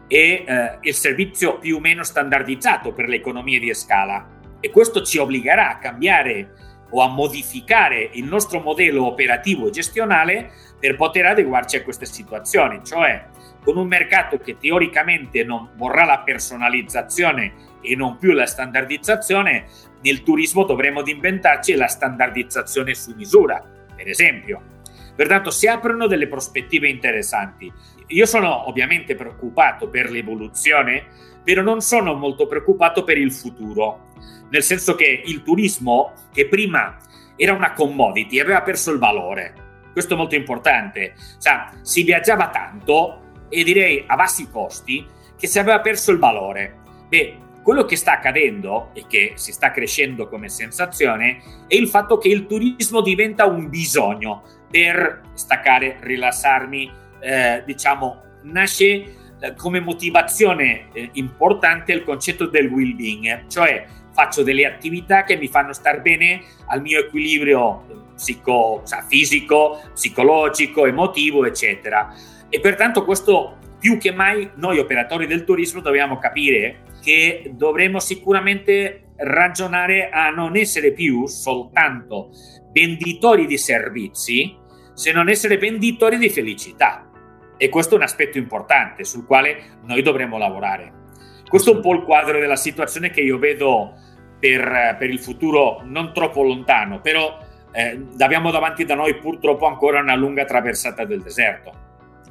è 0.07 0.15
eh, 0.15 0.79
il 0.83 0.93
servizio 0.93 1.59
più 1.59 1.77
o 1.77 1.81
meno 1.81 2.03
standardizzato 2.03 2.93
per 2.93 3.09
le 3.09 3.17
economie 3.17 3.59
di 3.59 3.73
scala. 3.73 4.29
E 4.61 4.69
questo 4.69 5.01
ci 5.01 5.17
obbligherà 5.17 5.71
a 5.71 5.79
cambiare 5.79 6.53
o 6.91 7.01
a 7.01 7.09
modificare 7.09 8.11
il 8.13 8.25
nostro 8.25 8.61
modello 8.61 9.07
operativo 9.07 9.69
e 9.69 9.71
gestionale 9.71 10.51
per 10.79 10.97
poter 10.97 11.25
adeguarci 11.25 11.77
a 11.77 11.83
queste 11.83 12.05
situazioni, 12.05 12.83
cioè 12.85 13.29
con 13.65 13.79
un 13.79 13.87
mercato 13.87 14.37
che 14.37 14.59
teoricamente 14.59 15.43
non 15.43 15.71
vorrà 15.77 16.05
la 16.05 16.19
personalizzazione 16.19 17.69
e 17.83 17.97
non 17.97 18.17
più 18.17 18.33
la 18.33 18.47
standardizzazione, 18.47 19.67
nel 20.03 20.23
turismo 20.23 20.65
dovremo 20.65 21.03
inventarci 21.05 21.75
la 21.75 21.87
standardizzazione 21.87 22.95
su 22.95 23.15
misura, 23.15 23.63
per 23.95 24.09
esempio. 24.09 24.63
Pertanto 25.15 25.51
si 25.51 25.67
aprono 25.67 26.07
delle 26.07 26.29
prospettive 26.29 26.89
interessanti. 26.89 27.71
Io 28.09 28.27
sono 28.27 28.69
ovviamente 28.69 29.15
preoccupato 29.15 29.89
per 29.89 30.11
l'evoluzione, 30.11 31.07
però 31.45 31.63
non 31.63 31.81
sono 31.81 32.15
molto 32.15 32.47
preoccupato 32.47 33.05
per 33.05 33.19
il 33.19 33.33
futuro, 33.33 34.13
nel 34.51 34.63
senso 34.63 34.95
che 34.95 35.23
il 35.25 35.43
turismo, 35.43 36.13
che 36.33 36.49
prima 36.49 36.97
era 37.37 37.53
una 37.53 37.73
commodity, 37.73 38.41
aveva 38.41 38.63
perso 38.63 38.93
il 38.93 38.99
valore. 38.99 39.55
Questo 39.93 40.15
è 40.15 40.17
molto 40.17 40.35
importante. 40.35 41.15
Sa, 41.39 41.73
si 41.83 42.03
viaggiava 42.03 42.49
tanto 42.49 43.47
e 43.49 43.63
direi 43.65 44.05
a 44.07 44.17
bassi 44.17 44.49
costi 44.51 45.07
che 45.37 45.47
si 45.47 45.59
aveva 45.59 45.81
perso 45.81 46.13
il 46.13 46.19
valore. 46.19 46.79
Beh, 47.09 47.37
quello 47.63 47.85
che 47.85 47.97
sta 47.97 48.13
accadendo 48.13 48.91
e 48.95 49.05
che 49.07 49.33
si 49.35 49.53
sta 49.53 49.71
crescendo 49.71 50.29
come 50.29 50.49
sensazione 50.49 51.43
è 51.67 51.75
il 51.75 51.89
fatto 51.89 52.19
che 52.19 52.29
il 52.29 52.47
turismo 52.47 53.01
diventa 53.01 53.47
un 53.47 53.69
bisogno 53.69 54.43
per 54.71 55.23
staccare, 55.35 55.99
rilassarmi, 56.01 56.91
eh, 57.21 57.63
diciamo, 57.67 58.23
nasce 58.43 58.85
eh, 58.85 59.55
come 59.57 59.81
motivazione 59.81 60.89
eh, 60.93 61.11
importante 61.15 61.93
il 61.93 62.05
concetto 62.05 62.47
del 62.47 62.69
well-being, 62.69 63.47
cioè 63.49 63.87
faccio 64.13 64.43
delle 64.43 64.67
attività 64.67 65.25
che 65.25 65.37
mi 65.37 65.49
fanno 65.49 65.73
star 65.73 66.01
bene 66.01 66.43
al 66.67 66.81
mio 66.81 67.01
equilibrio 67.01 67.85
eh, 67.89 67.95
psico, 68.15 68.83
fisico, 69.09 69.81
psicologico, 69.93 70.87
emotivo, 70.87 71.45
eccetera. 71.45 72.15
E 72.49 72.61
pertanto 72.61 73.05
questo 73.05 73.59
più 73.79 73.97
che 73.99 74.13
mai 74.13 74.51
noi 74.57 74.79
operatori 74.79 75.27
del 75.27 75.45
turismo 75.45 75.81
dobbiamo 75.81 76.19
capire 76.19 76.89
che 77.03 77.51
dovremo 77.55 77.99
sicuramente 77.99 79.13
ragionare 79.17 80.09
a 80.11 80.31
non 80.31 80.57
essere 80.57 80.93
più 80.93 81.27
soltanto 81.27 82.31
venditori 82.73 83.47
di 83.47 83.59
servizi, 83.59 84.57
se 84.95 85.13
non 85.13 85.29
essere 85.29 85.59
venditori 85.59 86.19
di 86.19 86.31
felicità. 86.31 87.11
E 87.57 87.69
questo 87.69 87.95
è 87.95 87.97
un 87.99 88.05
aspetto 88.05 88.39
importante 88.39 89.05
sul 89.05 89.27
quale 89.27 89.79
noi 89.83 90.03
dovremo 90.03 90.39
lavorare. 90.39 90.99
Questo 91.47 91.73
è 91.73 91.75
un 91.75 91.81
po' 91.81 91.95
il 91.95 92.03
quadro 92.03 92.39
della 92.39 92.57
situazione 92.57 93.11
che 93.11 93.21
io 93.21 93.39
vedo 93.39 93.95
per, 94.39 94.97
per 94.99 95.11
il 95.11 95.19
futuro 95.19 95.83
non 95.85 96.13
troppo 96.15 96.43
lontano, 96.43 97.01
però 97.01 97.39
eh, 97.73 98.07
abbiamo 98.19 98.51
davanti 98.51 98.85
da 98.85 98.95
noi 98.95 99.17
purtroppo 99.19 99.67
ancora 99.67 100.01
una 100.01 100.15
lunga 100.15 100.45
traversata 100.45 101.05
del 101.05 101.21
deserto. 101.21 101.73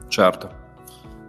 Certo. 0.07 0.67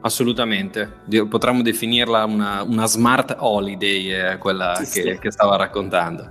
Assolutamente, 0.03 0.91
potremmo 1.29 1.61
definirla 1.61 2.25
una, 2.25 2.63
una 2.63 2.87
smart 2.87 3.37
holiday, 3.39 4.13
eh, 4.13 4.39
quella 4.39 4.75
sì, 4.77 5.03
che, 5.03 5.13
sì. 5.15 5.19
che 5.19 5.31
stava 5.31 5.57
raccontando. 5.57 6.31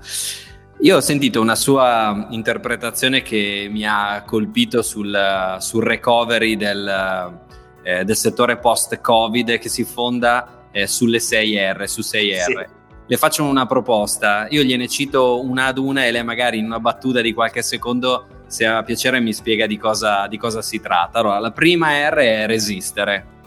Io 0.82 0.96
ho 0.96 1.02
sentito 1.02 1.40
una 1.42 1.56
sua 1.56 2.28
interpretazione 2.30 3.22
che 3.22 3.68
mi 3.70 3.86
ha 3.86 4.24
colpito 4.26 4.82
sul, 4.82 5.58
sul 5.60 5.84
recovery 5.84 6.56
del, 6.56 7.38
eh, 7.84 8.04
del, 8.06 8.16
settore 8.16 8.58
post-Covid 8.58 9.60
che 9.60 9.70
si 9.70 9.84
fonda 9.84 10.68
eh, 10.72 10.88
sulle 10.88 11.18
6R, 11.18 11.84
su 11.84 12.02
6R. 12.02 12.44
Sì. 12.44 12.78
Le 13.06 13.18
faccio 13.18 13.44
una 13.44 13.66
proposta, 13.66 14.48
io 14.50 14.64
gliene 14.64 14.88
cito 14.88 15.44
una 15.44 15.66
ad 15.66 15.78
una 15.78 16.06
e 16.06 16.12
lei 16.12 16.24
magari 16.24 16.60
in 16.60 16.66
una 16.66 16.80
battuta 16.80 17.22
di 17.22 17.34
qualche 17.34 17.62
secondo, 17.62 18.44
se 18.48 18.66
ha 18.66 18.82
piacere, 18.82 19.20
mi 19.20 19.34
spiega 19.34 19.68
di 19.68 19.78
cosa, 19.78 20.28
di 20.28 20.38
cosa 20.38 20.62
si 20.62 20.80
tratta. 20.80 21.20
Allora, 21.20 21.40
la 21.40 21.52
prima 21.52 22.08
R 22.10 22.16
è 22.16 22.48
resistere 22.48 23.38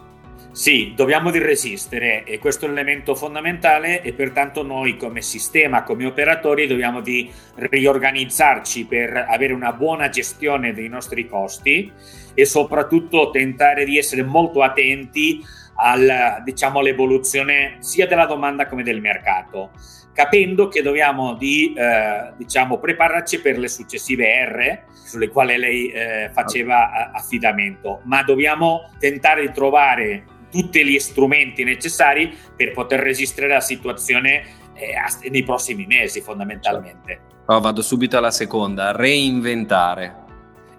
sì, 0.52 0.92
dobbiamo 0.94 1.30
di 1.30 1.38
resistere 1.38 2.24
e 2.24 2.38
questo 2.38 2.66
è 2.66 2.68
un 2.68 2.76
elemento 2.76 3.14
fondamentale 3.14 4.02
e 4.02 4.12
pertanto 4.12 4.62
noi 4.62 4.98
come 4.98 5.22
sistema, 5.22 5.82
come 5.82 6.04
operatori 6.04 6.66
dobbiamo 6.66 7.00
di 7.00 7.32
riorganizzarci 7.54 8.84
per 8.84 9.16
avere 9.28 9.54
una 9.54 9.72
buona 9.72 10.10
gestione 10.10 10.74
dei 10.74 10.88
nostri 10.88 11.26
costi 11.26 11.90
e 12.34 12.44
soprattutto 12.44 13.30
tentare 13.30 13.86
di 13.86 13.96
essere 13.96 14.22
molto 14.22 14.60
attenti 14.60 15.42
al, 15.76 16.42
diciamo, 16.44 16.80
all'evoluzione 16.80 17.76
sia 17.78 18.06
della 18.06 18.26
domanda 18.26 18.66
come 18.66 18.82
del 18.82 19.00
mercato, 19.00 19.70
capendo 20.12 20.68
che 20.68 20.82
dobbiamo 20.82 21.32
di, 21.32 21.72
eh, 21.74 22.34
diciamo, 22.36 22.78
prepararci 22.78 23.40
per 23.40 23.58
le 23.58 23.68
successive 23.68 24.44
R 24.44 24.82
sulle 24.92 25.28
quali 25.28 25.56
lei 25.56 25.88
eh, 25.88 26.30
faceva 26.30 27.10
affidamento, 27.10 28.02
ma 28.04 28.22
dobbiamo 28.22 28.90
tentare 28.98 29.46
di 29.46 29.52
trovare 29.52 30.24
tutti 30.52 30.84
gli 30.84 30.98
strumenti 30.98 31.64
necessari 31.64 32.36
per 32.54 32.72
poter 32.72 33.00
resistere 33.00 33.46
alla 33.46 33.60
situazione 33.60 34.44
eh, 34.74 35.30
nei 35.30 35.42
prossimi 35.42 35.86
mesi 35.86 36.20
fondamentalmente. 36.20 37.30
Oh, 37.46 37.58
vado 37.60 37.82
subito 37.82 38.18
alla 38.18 38.30
seconda, 38.30 38.92
reinventare. 38.92 40.20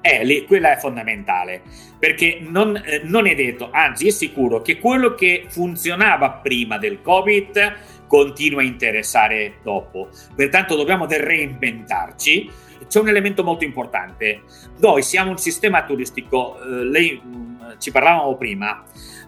Eh, 0.01 0.23
lì, 0.23 0.45
quella 0.45 0.75
è 0.75 0.77
fondamentale 0.77 1.61
perché 2.03 2.39
non, 2.41 2.75
eh, 2.75 2.99
non 3.05 3.27
è 3.27 3.33
detto, 3.33 3.69
anzi 3.71 4.07
è 4.07 4.11
sicuro 4.11 4.61
che 4.61 4.77
quello 4.77 5.15
che 5.15 5.45
funzionava 5.47 6.31
prima 6.31 6.77
del 6.77 7.01
Covid 7.01 7.77
continua 8.07 8.59
a 8.59 8.65
interessare 8.65 9.59
dopo. 9.63 10.09
Pertanto 10.35 10.75
dobbiamo 10.75 11.07
reinventarci. 11.07 12.51
C'è 12.89 12.99
un 12.99 13.07
elemento 13.07 13.45
molto 13.45 13.63
importante. 13.63 14.41
Noi 14.79 15.01
siamo 15.01 15.31
un 15.31 15.37
sistema 15.37 15.85
turistico, 15.85 16.61
eh, 16.61 16.83
lei 16.83 17.21
mh, 17.23 17.37
mm, 17.37 17.59
ci 17.79 17.91
parlavamo 17.91 18.35
prima, 18.35 18.83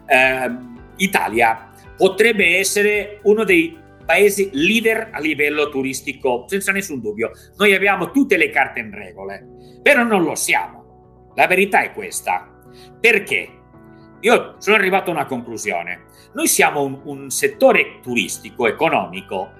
eh, 0.06 0.50
Italia 0.96 1.70
potrebbe 1.96 2.58
essere 2.58 3.20
uno 3.22 3.44
dei 3.44 3.84
paesi 4.04 4.50
leader 4.52 5.10
a 5.12 5.18
livello 5.18 5.68
turistico, 5.68 6.44
senza 6.46 6.72
nessun 6.72 7.00
dubbio. 7.00 7.32
Noi 7.56 7.74
abbiamo 7.74 8.10
tutte 8.10 8.36
le 8.36 8.50
carte 8.50 8.80
in 8.80 8.92
regole, 8.92 9.44
però 9.82 10.04
non 10.04 10.22
lo 10.22 10.34
siamo. 10.34 11.32
La 11.34 11.46
verità 11.46 11.82
è 11.82 11.92
questa. 11.92 12.48
Perché? 13.00 13.50
Io 14.20 14.54
sono 14.58 14.76
arrivato 14.76 15.10
a 15.10 15.14
una 15.14 15.26
conclusione. 15.26 16.04
Noi 16.32 16.46
siamo 16.46 16.82
un, 16.82 17.00
un 17.04 17.30
settore 17.30 18.00
turistico, 18.00 18.66
economico, 18.66 19.52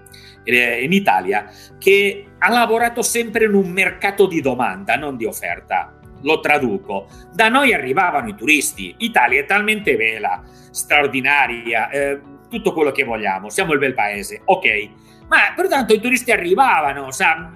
eh, 0.45 0.83
in 0.83 0.93
Italia, 0.93 1.50
che 1.79 2.26
ha 2.38 2.50
lavorato 2.50 3.03
sempre 3.03 3.45
in 3.45 3.55
un 3.55 3.69
mercato 3.71 4.26
di 4.26 4.41
domanda, 4.41 4.97
non 4.97 5.17
di 5.17 5.25
offerta 5.25 5.96
lo 6.23 6.40
traduco, 6.40 7.06
da 7.32 7.49
noi 7.49 7.73
arrivavano 7.73 8.28
i 8.28 8.35
turisti, 8.35 8.94
Italia 8.99 9.40
è 9.40 9.44
talmente 9.44 9.96
bella, 9.96 10.42
straordinaria, 10.70 11.88
eh, 11.90 12.20
tutto 12.49 12.73
quello 12.73 12.92
che 12.92 13.04
vogliamo, 13.04 13.49
siamo 13.49 13.73
il 13.73 13.78
bel 13.78 13.94
paese, 13.94 14.42
ok, 14.44 14.90
ma 15.28 15.52
pertanto 15.54 15.92
i 15.92 16.00
turisti 16.00 16.30
arrivavano, 16.30 17.11
sa, 17.11 17.50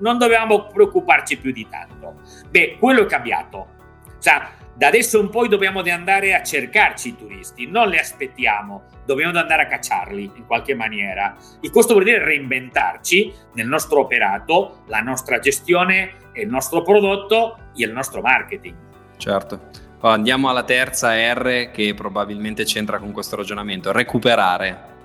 non 0.00 0.18
dovevamo 0.18 0.66
preoccuparci 0.66 1.38
più 1.38 1.52
di 1.52 1.66
tanto. 1.68 2.20
Beh, 2.50 2.76
quello 2.78 3.02
è 3.02 3.06
cambiato. 3.06 3.76
Sa, 4.18 4.50
da 4.74 4.86
adesso 4.86 5.20
in 5.20 5.30
poi 5.30 5.48
dobbiamo 5.48 5.80
andare 5.80 6.34
a 6.34 6.42
cercarci 6.42 7.08
i 7.08 7.16
turisti, 7.16 7.66
non 7.66 7.88
li 7.88 7.98
aspettiamo, 7.98 8.84
dobbiamo 9.04 9.36
andare 9.36 9.62
a 9.62 9.66
cacciarli 9.66 10.32
in 10.36 10.46
qualche 10.46 10.74
maniera. 10.74 11.36
E 11.60 11.70
questo 11.70 11.94
vuol 11.94 12.04
dire 12.04 12.24
reinventarci 12.24 13.32
nel 13.54 13.66
nostro 13.66 14.00
operato, 14.00 14.84
la 14.86 15.00
nostra 15.00 15.38
gestione, 15.38 16.27
il 16.42 16.48
nostro 16.48 16.82
prodotto 16.82 17.58
e 17.76 17.84
il 17.84 17.92
nostro 17.92 18.20
marketing. 18.20 18.74
Certo. 19.16 19.86
Andiamo 20.00 20.48
alla 20.48 20.62
terza 20.62 21.12
R 21.34 21.70
che 21.72 21.92
probabilmente 21.94 22.64
c'entra 22.64 22.98
con 22.98 23.10
questo 23.10 23.34
ragionamento, 23.36 23.90
recuperare. 23.90 24.96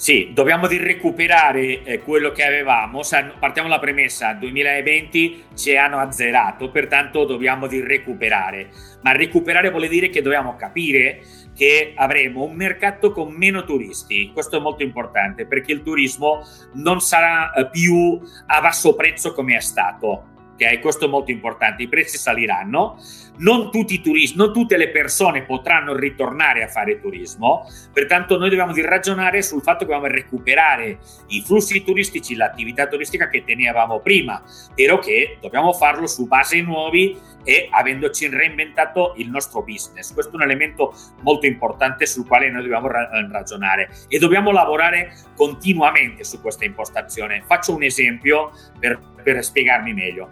Sì, 0.00 0.30
dobbiamo 0.32 0.66
di 0.66 0.78
recuperare 0.78 1.82
eh, 1.82 2.00
quello 2.00 2.32
che 2.32 2.42
avevamo. 2.42 3.02
Partiamo 3.38 3.68
dalla 3.68 3.78
premessa, 3.78 4.32
2020 4.32 5.44
ci 5.54 5.76
hanno 5.76 5.98
azzerato, 5.98 6.70
pertanto 6.70 7.26
dobbiamo 7.26 7.66
di 7.66 7.82
recuperare. 7.82 8.70
Ma 9.02 9.12
recuperare 9.12 9.68
vuol 9.68 9.88
dire 9.88 10.08
che 10.08 10.22
dobbiamo 10.22 10.56
capire 10.56 11.20
che 11.54 11.92
avremo 11.94 12.44
un 12.44 12.54
mercato 12.54 13.12
con 13.12 13.34
meno 13.34 13.62
turisti. 13.64 14.30
Questo 14.32 14.56
è 14.56 14.60
molto 14.60 14.82
importante 14.82 15.44
perché 15.44 15.72
il 15.72 15.82
turismo 15.82 16.46
non 16.76 17.02
sarà 17.02 17.52
eh, 17.52 17.68
più 17.68 18.18
a 18.46 18.60
basso 18.62 18.94
prezzo 18.94 19.34
come 19.34 19.56
è 19.56 19.60
stato 19.60 20.30
ok? 20.60 20.80
Questo 20.80 21.06
è 21.06 21.08
molto 21.08 21.30
importante, 21.30 21.82
i 21.82 21.88
prezzi 21.88 22.18
saliranno, 22.18 22.98
non 23.38 23.70
tutti 23.70 23.94
i 23.94 24.00
turisti, 24.02 24.36
non 24.36 24.52
tutte 24.52 24.76
le 24.76 24.90
persone 24.90 25.42
potranno 25.42 25.96
ritornare 25.96 26.62
a 26.62 26.68
fare 26.68 27.00
turismo, 27.00 27.66
pertanto 27.92 28.36
noi 28.36 28.50
dobbiamo 28.50 28.74
ragionare 28.76 29.42
sul 29.42 29.62
fatto 29.62 29.86
che 29.86 29.92
dobbiamo 29.92 30.12
recuperare 30.12 30.98
i 31.28 31.42
flussi 31.42 31.82
turistici, 31.82 32.34
l'attività 32.34 32.86
turistica 32.86 33.28
che 33.28 33.44
tenevamo 33.44 34.00
prima, 34.00 34.42
però 34.74 34.98
che 34.98 35.38
dobbiamo 35.40 35.72
farlo 35.72 36.06
su 36.06 36.26
base 36.26 36.60
nuovi 36.60 37.18
e 37.44 37.68
avendoci 37.70 38.28
reinventato 38.28 39.14
il 39.16 39.30
nostro 39.30 39.62
business. 39.62 40.12
Questo 40.12 40.32
è 40.32 40.36
un 40.36 40.42
elemento 40.42 40.94
molto 41.22 41.46
importante 41.46 42.06
sul 42.06 42.26
quale 42.26 42.50
noi 42.50 42.62
dobbiamo 42.62 42.88
ra- 42.88 43.08
ragionare 43.30 43.90
e 44.08 44.18
dobbiamo 44.18 44.50
lavorare 44.50 45.14
continuamente 45.34 46.24
su 46.24 46.40
questa 46.40 46.64
impostazione. 46.64 47.42
Faccio 47.46 47.74
un 47.74 47.82
esempio 47.82 48.50
per, 48.78 49.00
per 49.20 49.42
spiegarmi 49.44 49.92
meglio 49.94 50.30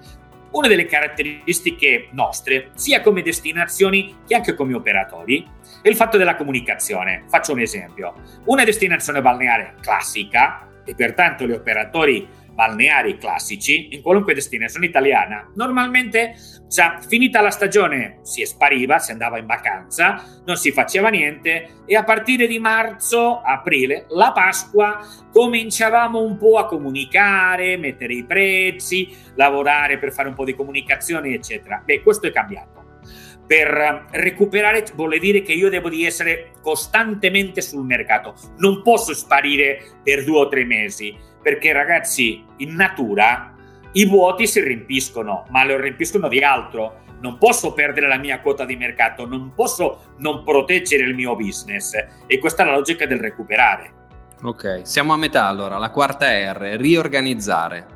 una 0.51 0.69
delle 0.69 0.87
caratteristiche 0.87 2.09
nostre, 2.13 2.71
sia 2.75 3.01
come 3.01 3.23
destinazioni 3.23 4.21
che 4.27 4.35
anche 4.35 4.55
come 4.55 4.75
operatori, 4.75 5.47
è 5.83 5.89
il 5.89 5.97
fatto 5.97 6.17
della 6.17 6.37
comunicazione. 6.37 7.25
Faccio 7.29 7.53
un 7.53 7.61
esempio. 7.61 8.15
Una 8.47 8.65
destinazione 8.65 9.21
balneare 9.21 9.75
classica, 9.81 10.67
e 10.85 10.95
pertanto 10.95 11.47
gli 11.47 11.53
operatori 11.53 12.27
balneari 12.59 13.19
classici, 13.19 13.95
in 13.95 14.03
qualunque 14.03 14.35
destinazione 14.35 14.87
italiana, 14.87 15.49
normalmente 15.55 16.35
già 16.67 16.99
finita 17.07 17.41
la 17.41 17.51
stagione 17.51 18.19
si 18.23 18.45
spariva, 18.45 18.99
si 18.99 19.13
andava 19.13 19.39
in 19.39 19.47
vacanza, 19.47 20.41
non 20.45 20.57
si 20.57 20.73
faceva 20.73 21.09
niente 21.09 21.83
e 21.87 21.95
a 21.95 22.03
partire 22.03 22.49
di 22.49 22.59
marzo, 22.59 23.41
aprile, 23.43 24.07
la 24.09 24.33
Pasqua, 24.33 24.99
cominciavamo 25.33 26.21
un 26.21 26.37
po' 26.37 26.59
a 26.59 26.67
comunicare, 26.67 27.77
mettere 27.77 28.15
i 28.15 28.25
prezzi, 28.25 29.17
lavorare 29.37 29.99
per 29.99 30.13
fare 30.13 30.27
un 30.27 30.35
po' 30.35 30.45
di 30.45 30.57
comunicazione, 30.57 31.29
eccetera. 31.29 31.81
Beh, 31.85 32.03
questo 32.03 32.27
è 32.27 32.33
cambiato. 32.33 32.87
Per 33.47 34.07
recuperare 34.11 34.85
vuol 34.97 35.17
dire 35.21 35.43
che 35.43 35.53
io 35.53 35.71
devo 35.71 35.89
di 35.89 36.05
essere 36.05 36.55
costantemente 36.61 37.61
sul 37.61 37.85
mercato, 37.85 38.35
non 38.59 38.83
posso 38.83 39.15
sparire 39.15 40.01
per 40.03 40.25
due 40.25 40.41
o 40.41 40.49
tre 40.49 40.65
mesi, 40.65 41.17
perché 41.49 41.73
ragazzi 41.73 42.45
in 42.59 42.75
natura 42.75 43.55
i 43.93 44.05
vuoti 44.05 44.47
si 44.47 44.61
riempiscono, 44.61 45.47
ma 45.49 45.65
lo 45.65 45.81
riempiscono 45.81 46.29
di 46.29 46.41
altro. 46.41 47.05
Non 47.23 47.39
posso 47.39 47.73
perdere 47.73 48.07
la 48.07 48.19
mia 48.19 48.43
quota 48.43 48.67
di 48.67 48.77
mercato, 48.77 49.27
non 49.27 49.55
posso 49.55 50.13
non 50.19 50.45
proteggere 50.45 51.05
il 51.05 51.15
mio 51.15 51.35
business 51.37 51.95
e 52.27 52.39
questa 52.39 52.65
è 52.65 52.67
la 52.67 52.75
logica 52.75 53.07
del 53.07 53.19
recuperare. 53.19 53.93
Ok, 54.43 54.83
siamo 54.83 55.15
a 55.15 55.17
metà 55.17 55.47
allora, 55.47 55.79
la 55.79 55.89
quarta 55.89 56.27
R, 56.27 56.77
riorganizzare. 56.77 57.87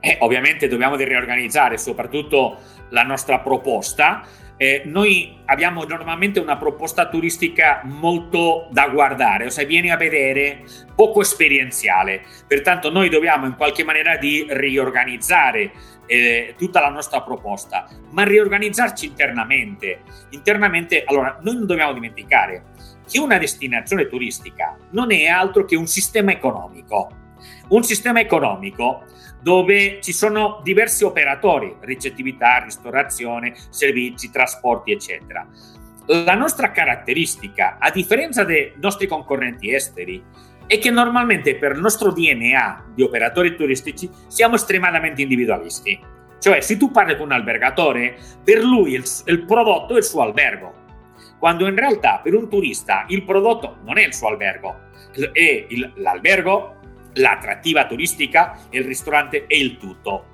Eh, 0.00 0.16
ovviamente 0.20 0.66
dobbiamo 0.66 0.96
riorganizzare 0.96 1.76
soprattutto 1.76 2.60
la 2.88 3.02
nostra 3.02 3.40
proposta 3.40 4.24
eh, 4.62 4.82
noi 4.84 5.38
abbiamo 5.46 5.82
normalmente 5.82 6.38
una 6.38 6.56
proposta 6.56 7.08
turistica 7.08 7.80
molto 7.82 8.68
da 8.70 8.86
guardare, 8.90 9.46
ossia 9.46 9.66
vieni 9.66 9.90
a 9.90 9.96
vedere, 9.96 10.62
poco 10.94 11.20
esperienziale. 11.20 12.22
Pertanto 12.46 12.88
noi 12.88 13.08
dobbiamo 13.08 13.46
in 13.46 13.56
qualche 13.56 13.82
maniera 13.82 14.16
di 14.18 14.46
riorganizzare 14.48 15.72
eh, 16.06 16.54
tutta 16.56 16.80
la 16.80 16.90
nostra 16.90 17.22
proposta, 17.22 17.88
ma 18.12 18.22
riorganizzarci 18.22 19.04
internamente. 19.04 20.02
Internamente, 20.30 21.02
allora, 21.06 21.40
noi 21.42 21.54
non 21.56 21.66
dobbiamo 21.66 21.92
dimenticare 21.92 22.66
che 23.10 23.18
una 23.18 23.38
destinazione 23.38 24.06
turistica 24.06 24.78
non 24.90 25.10
è 25.10 25.26
altro 25.26 25.64
che 25.64 25.74
un 25.74 25.88
sistema 25.88 26.30
economico. 26.30 27.10
Un 27.70 27.82
sistema 27.82 28.20
economico 28.20 29.06
dove 29.42 29.98
ci 30.00 30.12
sono 30.12 30.60
diversi 30.62 31.04
operatori, 31.04 31.76
ricettività, 31.80 32.58
ristorazione, 32.58 33.54
servizi, 33.70 34.30
trasporti, 34.30 34.92
eccetera. 34.92 35.46
La 36.06 36.34
nostra 36.34 36.70
caratteristica, 36.70 37.76
a 37.78 37.90
differenza 37.90 38.44
dei 38.44 38.72
nostri 38.76 39.06
concorrenti 39.06 39.74
esteri, 39.74 40.22
è 40.66 40.78
che 40.78 40.90
normalmente 40.90 41.56
per 41.56 41.72
il 41.72 41.80
nostro 41.80 42.12
DNA 42.12 42.92
di 42.94 43.02
operatori 43.02 43.56
turistici 43.56 44.08
siamo 44.28 44.54
estremamente 44.54 45.22
individualisti. 45.22 45.98
Cioè, 46.38 46.60
se 46.60 46.76
tu 46.76 46.90
parli 46.90 47.16
con 47.16 47.26
un 47.26 47.32
albergatore, 47.32 48.16
per 48.42 48.62
lui 48.62 48.94
il, 48.94 49.04
il 49.26 49.44
prodotto 49.44 49.94
è 49.94 49.98
il 49.98 50.04
suo 50.04 50.22
albergo, 50.22 50.80
quando 51.38 51.66
in 51.66 51.74
realtà 51.74 52.20
per 52.22 52.34
un 52.34 52.48
turista 52.48 53.04
il 53.08 53.24
prodotto 53.24 53.78
non 53.84 53.98
è 53.98 54.06
il 54.06 54.14
suo 54.14 54.28
albergo, 54.28 54.90
è 55.32 55.66
il, 55.68 55.92
l'albergo 55.96 56.76
l'attrattiva 57.14 57.86
turistica 57.86 58.58
e 58.70 58.78
il 58.78 58.84
ristorante 58.84 59.46
è 59.46 59.54
il 59.54 59.76
tutto. 59.78 60.26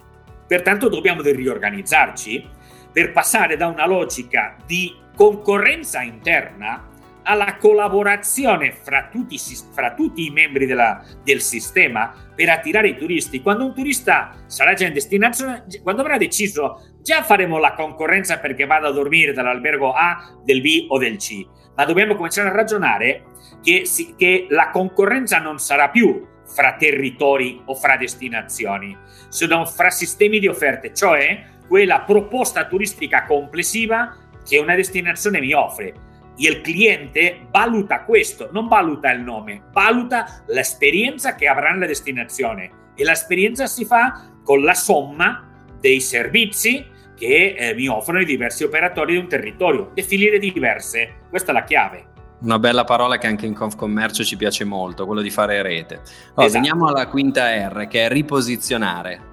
Pertanto 0.46 0.88
dobbiamo 0.88 1.22
riorganizzarci 1.22 2.48
per 2.92 3.12
passare 3.12 3.56
da 3.56 3.66
una 3.66 3.86
logica 3.86 4.56
di 4.66 4.94
concorrenza 5.14 6.00
interna 6.00 6.88
alla 7.24 7.56
collaborazione 7.58 8.72
fra 8.72 9.08
tutti, 9.12 9.38
fra 9.74 9.92
tutti 9.92 10.24
i 10.24 10.30
membri 10.30 10.64
della, 10.64 11.04
del 11.22 11.42
sistema 11.42 12.14
per 12.34 12.48
attirare 12.48 12.88
i 12.88 12.96
turisti. 12.96 13.42
Quando 13.42 13.66
un 13.66 13.74
turista 13.74 14.34
sarà 14.46 14.72
già 14.72 14.86
in 14.86 14.94
destinazione, 14.94 15.64
quando 15.82 16.00
avrà 16.00 16.16
deciso 16.16 16.96
già 17.02 17.22
faremo 17.22 17.58
la 17.58 17.74
concorrenza 17.74 18.38
perché 18.38 18.64
vada 18.64 18.88
a 18.88 18.92
dormire 18.92 19.34
dall'albergo 19.34 19.92
A, 19.92 20.40
del 20.42 20.62
B 20.62 20.86
o 20.88 20.98
del 20.98 21.18
C, 21.18 21.46
ma 21.76 21.84
dobbiamo 21.84 22.14
cominciare 22.14 22.48
a 22.48 22.52
ragionare 22.52 23.24
che, 23.62 23.84
che 24.16 24.46
la 24.48 24.70
concorrenza 24.70 25.38
non 25.38 25.58
sarà 25.58 25.90
più 25.90 26.26
fra 26.54 26.76
territori 26.76 27.60
o 27.66 27.74
fra 27.74 27.96
destinazioni, 27.96 28.96
sono 29.28 29.64
fra 29.66 29.90
sistemi 29.90 30.38
di 30.38 30.46
offerte, 30.46 30.92
cioè 30.94 31.44
quella 31.66 32.00
proposta 32.00 32.66
turistica 32.66 33.24
complessiva 33.24 34.16
che 34.46 34.58
una 34.58 34.74
destinazione 34.74 35.40
mi 35.40 35.52
offre. 35.52 36.06
Il 36.36 36.60
cliente 36.60 37.46
valuta 37.50 38.04
questo, 38.04 38.48
non 38.52 38.68
valuta 38.68 39.10
il 39.12 39.20
nome, 39.20 39.64
valuta 39.72 40.42
l'esperienza 40.46 41.34
che 41.34 41.46
avrà 41.48 41.70
nella 41.72 41.86
destinazione 41.86 42.70
e 42.94 43.04
l'esperienza 43.04 43.66
si 43.66 43.84
fa 43.84 44.30
con 44.42 44.62
la 44.62 44.74
somma 44.74 45.66
dei 45.80 46.00
servizi 46.00 46.86
che 47.16 47.54
eh, 47.58 47.74
mi 47.74 47.88
offrono 47.88 48.20
i 48.20 48.24
diversi 48.24 48.62
operatori 48.62 49.12
di 49.12 49.18
un 49.18 49.28
territorio, 49.28 49.90
definire 49.92 50.38
diverse, 50.38 51.22
questa 51.28 51.50
è 51.50 51.54
la 51.54 51.64
chiave. 51.64 52.06
Una 52.40 52.58
bella 52.58 52.84
parola 52.84 53.18
che 53.18 53.26
anche 53.26 53.46
in 53.46 53.54
Confcommercio 53.54 54.22
ci 54.22 54.36
piace 54.36 54.64
molto, 54.64 55.06
quello 55.06 55.22
di 55.22 55.30
fare 55.30 55.60
rete. 55.60 55.96
Oh, 56.34 56.44
esatto. 56.44 56.52
Veniamo 56.52 56.86
alla 56.86 57.08
quinta 57.08 57.50
R, 57.68 57.88
che 57.88 58.04
è 58.04 58.08
riposizionare. 58.08 59.26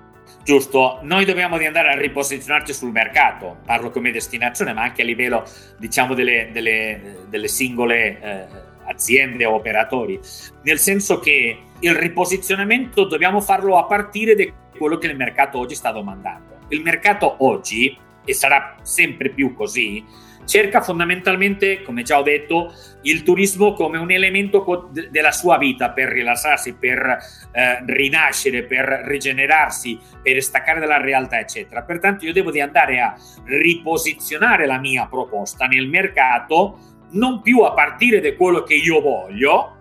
Giusto, 0.44 1.00
noi 1.02 1.26
dobbiamo 1.26 1.56
andare 1.56 1.90
a 1.90 1.98
riposizionarci 1.98 2.74
sul 2.74 2.92
mercato, 2.92 3.58
parlo 3.66 3.90
come 3.92 4.12
destinazione, 4.12 4.74
ma 4.74 4.84
anche 4.84 5.02
a 5.02 5.06
livello, 5.06 5.44
diciamo, 5.78 6.14
delle, 6.14 6.50
delle, 6.52 7.26
delle 7.30 7.48
singole 7.48 8.22
eh, 8.22 8.48
aziende 8.88 9.46
o 9.46 9.54
operatori, 9.54 10.20
nel 10.64 10.78
senso 10.80 11.20
che 11.20 11.58
il 11.80 11.96
riposizionamento 11.96 13.06
dobbiamo 13.06 13.42
farlo 13.42 13.78
a 13.78 13.86
partire 13.86 14.36
da 14.36 14.46
quello 14.78 14.98
che 14.98 15.08
il 15.08 15.16
mercato 15.16 15.58
oggi 15.58 15.76
sta 15.76 15.92
domandando. 15.92 16.58
Il 16.70 16.82
mercato 16.82 17.36
oggi, 17.40 17.98
e 18.24 18.34
sarà 18.34 18.78
sempre 18.82 19.30
più 19.30 19.54
così, 19.54 20.04
cerca 20.46 20.82
fondamentalmente, 20.82 21.82
come 21.82 22.04
già 22.04 22.20
ho 22.20 22.24
detto, 22.24 22.74
il 23.02 23.24
turismo 23.24 23.74
come 23.74 23.98
un 23.98 24.12
elemento 24.12 24.64
co- 24.64 24.90
della 25.10 25.32
sua 25.32 25.58
vita 25.58 25.92
per 25.92 26.10
rilassarsi, 26.10 26.76
per 26.76 27.18
eh, 27.52 27.84
rinascere, 27.86 28.64
per 28.64 29.04
rigenerarsi, 29.06 30.00
per 30.22 30.42
staccare 30.42 30.80
dalla 30.80 31.02
realtà, 31.02 31.40
eccetera. 31.40 31.84
Pertanto 31.84 32.26
io 32.26 32.34
devo 32.34 32.52
di 32.52 32.62
andare 32.62 33.00
a 33.00 33.16
riposizionare 33.46 34.66
la 34.66 34.80
mia 34.80 35.08
proposta 35.08 35.66
nel 35.66 35.88
mercato 35.88 36.94
non 37.12 37.42
più 37.42 37.62
a 37.62 37.74
partire 37.74 38.20
da 38.20 38.34
quello 38.36 38.64
che 38.64 38.76
io 38.76 39.00
voglio 39.02 39.72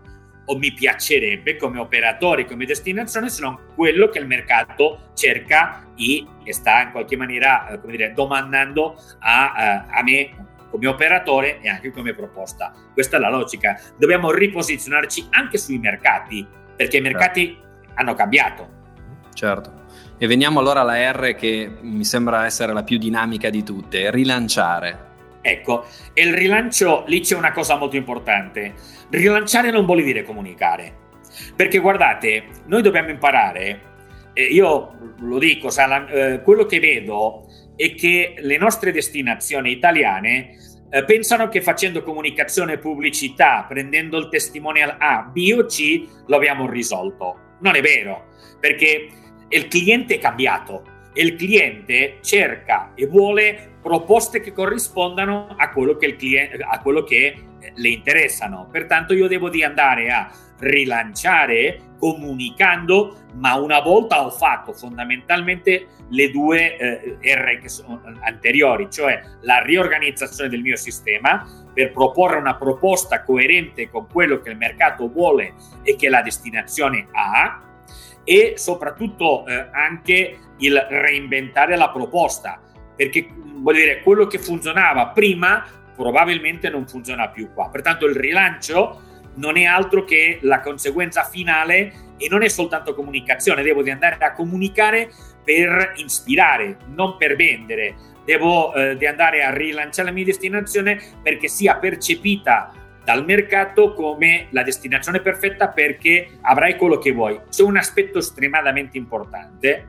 o 0.46 0.58
mi 0.58 0.72
piacerebbe 0.72 1.56
come 1.56 1.78
operatore, 1.78 2.44
come 2.44 2.66
destinazione, 2.66 3.30
se 3.30 3.40
non 3.40 3.58
quello 3.74 4.08
che 4.08 4.18
il 4.18 4.26
mercato 4.26 5.10
cerca 5.14 5.84
e 5.96 6.52
sta 6.52 6.82
in 6.82 6.90
qualche 6.90 7.16
maniera, 7.16 7.68
eh, 7.68 7.80
dire, 7.86 8.12
domandando 8.12 8.96
a, 9.20 9.54
eh, 9.56 9.98
a 9.98 10.02
me 10.02 10.53
come 10.74 10.88
operatore 10.88 11.60
e 11.60 11.68
anche 11.68 11.92
come 11.92 12.14
proposta. 12.14 12.74
Questa 12.92 13.16
è 13.16 13.20
la 13.20 13.30
logica. 13.30 13.80
Dobbiamo 13.96 14.32
riposizionarci 14.32 15.28
anche 15.30 15.56
sui 15.56 15.78
mercati, 15.78 16.44
perché 16.74 16.96
i 16.96 17.00
mercati 17.00 17.46
certo. 17.46 17.92
hanno 17.94 18.14
cambiato. 18.14 18.68
Certo. 19.32 19.82
E 20.18 20.26
veniamo 20.26 20.58
allora 20.58 20.80
alla 20.80 21.12
R 21.12 21.36
che 21.36 21.70
mi 21.80 22.04
sembra 22.04 22.44
essere 22.44 22.72
la 22.72 22.82
più 22.82 22.98
dinamica 22.98 23.50
di 23.50 23.62
tutte, 23.62 24.10
rilanciare. 24.10 25.12
Ecco, 25.40 25.84
e 26.12 26.22
il 26.22 26.34
rilancio, 26.34 27.04
lì 27.06 27.20
c'è 27.20 27.36
una 27.36 27.52
cosa 27.52 27.76
molto 27.76 27.94
importante. 27.94 28.74
Rilanciare 29.10 29.70
non 29.70 29.86
vuol 29.86 30.02
dire 30.02 30.24
comunicare. 30.24 31.02
Perché 31.54 31.78
guardate, 31.78 32.46
noi 32.66 32.82
dobbiamo 32.82 33.10
imparare, 33.10 33.92
eh, 34.32 34.42
io 34.42 35.14
lo 35.18 35.38
dico, 35.38 35.70
sa, 35.70 35.86
la, 35.86 36.06
eh, 36.08 36.42
quello 36.42 36.66
che 36.66 36.80
vedo 36.80 37.46
è 37.76 37.94
che 37.94 38.34
le 38.38 38.56
nostre 38.56 38.92
destinazioni 38.92 39.70
italiane 39.72 40.56
eh, 40.90 41.04
pensano 41.04 41.48
che 41.48 41.60
facendo 41.60 42.02
comunicazione 42.02 42.74
e 42.74 42.78
pubblicità, 42.78 43.64
prendendo 43.68 44.18
il 44.18 44.28
testimonial 44.28 44.96
A, 44.98 45.22
B 45.22 45.54
o 45.56 45.66
C, 45.66 46.06
lo 46.26 46.36
abbiamo 46.36 46.68
risolto. 46.68 47.56
Non 47.60 47.74
è 47.74 47.80
vero, 47.80 48.28
perché 48.60 49.08
il 49.48 49.68
cliente 49.68 50.14
è 50.14 50.18
cambiato 50.18 51.10
e 51.12 51.22
il 51.22 51.36
cliente 51.36 52.18
cerca 52.20 52.92
e 52.94 53.06
vuole 53.06 53.73
proposte 53.84 54.40
che 54.40 54.54
corrispondano 54.54 55.54
a 55.58 55.68
quello 55.68 55.96
che, 55.96 56.06
il 56.06 56.16
cliente, 56.16 56.56
a 56.66 56.80
quello 56.80 57.02
che 57.02 57.26
eh, 57.60 57.72
le 57.74 57.88
interessano. 57.90 58.66
Pertanto 58.72 59.12
io 59.12 59.28
devo 59.28 59.50
di 59.50 59.62
andare 59.62 60.10
a 60.10 60.30
rilanciare 60.60 61.92
comunicando, 61.98 63.24
ma 63.34 63.56
una 63.56 63.80
volta 63.80 64.24
ho 64.24 64.30
fatto 64.30 64.72
fondamentalmente 64.72 65.88
le 66.08 66.30
due 66.30 66.76
eh, 66.78 67.18
R 67.20 67.58
che 67.60 67.68
sono 67.68 68.00
anteriori, 68.20 68.88
cioè 68.90 69.20
la 69.42 69.60
riorganizzazione 69.62 70.48
del 70.48 70.62
mio 70.62 70.76
sistema 70.76 71.46
per 71.74 71.92
proporre 71.92 72.38
una 72.38 72.56
proposta 72.56 73.22
coerente 73.22 73.90
con 73.90 74.06
quello 74.06 74.40
che 74.40 74.48
il 74.48 74.56
mercato 74.56 75.10
vuole 75.10 75.54
e 75.82 75.94
che 75.96 76.08
la 76.08 76.22
destinazione 76.22 77.08
ha 77.12 77.60
e 78.24 78.54
soprattutto 78.56 79.46
eh, 79.46 79.68
anche 79.72 80.38
il 80.58 80.86
reinventare 80.88 81.76
la 81.76 81.90
proposta, 81.90 82.60
perché 82.96 83.28
vuol 83.34 83.74
dire 83.74 84.02
quello 84.02 84.26
che 84.26 84.38
funzionava 84.38 85.08
prima 85.08 85.64
probabilmente 85.94 86.68
non 86.68 86.86
funziona 86.86 87.28
più 87.28 87.52
qua. 87.52 87.68
Pertanto 87.70 88.06
il 88.06 88.16
rilancio 88.16 89.00
non 89.36 89.56
è 89.56 89.64
altro 89.64 90.04
che 90.04 90.38
la 90.42 90.60
conseguenza 90.60 91.24
finale 91.24 91.92
e 92.16 92.28
non 92.28 92.42
è 92.42 92.48
soltanto 92.48 92.94
comunicazione, 92.94 93.62
devo 93.62 93.82
andare 93.88 94.16
a 94.18 94.32
comunicare 94.32 95.10
per 95.44 95.92
ispirare, 95.96 96.76
non 96.94 97.16
per 97.16 97.36
vendere. 97.36 98.12
Devo 98.24 98.72
eh, 98.74 99.06
andare 99.06 99.44
a 99.44 99.52
rilanciare 99.52 100.08
la 100.08 100.14
mia 100.14 100.24
destinazione 100.24 101.00
perché 101.22 101.48
sia 101.48 101.76
percepita 101.76 102.72
dal 103.04 103.24
mercato 103.24 103.92
come 103.92 104.46
la 104.50 104.62
destinazione 104.62 105.20
perfetta 105.20 105.68
perché 105.68 106.38
avrai 106.40 106.76
quello 106.76 106.96
che 106.98 107.12
vuoi. 107.12 107.38
C'è 107.50 107.62
un 107.62 107.76
aspetto 107.76 108.18
estremamente 108.18 108.96
importante 108.96 109.88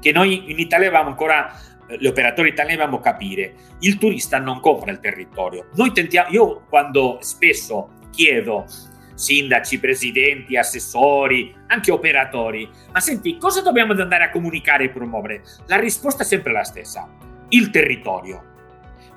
che 0.00 0.12
noi 0.12 0.50
in 0.50 0.58
Italia 0.58 0.86
avevamo 0.86 1.10
ancora 1.10 1.52
gli 1.98 2.06
operatori 2.06 2.50
italiani 2.50 2.78
dobbiamo 2.78 3.00
capire, 3.00 3.54
il 3.80 3.98
turista 3.98 4.38
non 4.38 4.60
compra 4.60 4.90
il 4.90 5.00
territorio. 5.00 5.68
Noi 5.74 5.92
tentiamo, 5.92 6.30
io 6.30 6.64
quando 6.68 7.18
spesso 7.20 7.90
chiedo 8.10 8.66
sindaci, 9.14 9.78
presidenti, 9.78 10.56
assessori, 10.56 11.54
anche 11.68 11.90
operatori, 11.90 12.68
ma 12.92 13.00
senti, 13.00 13.38
cosa 13.38 13.62
dobbiamo 13.62 13.92
andare 13.92 14.24
a 14.24 14.30
comunicare 14.30 14.84
e 14.84 14.90
promuovere? 14.90 15.42
La 15.66 15.78
risposta 15.78 16.22
è 16.22 16.26
sempre 16.26 16.52
la 16.52 16.64
stessa, 16.64 17.08
il 17.50 17.70
territorio. 17.70 18.52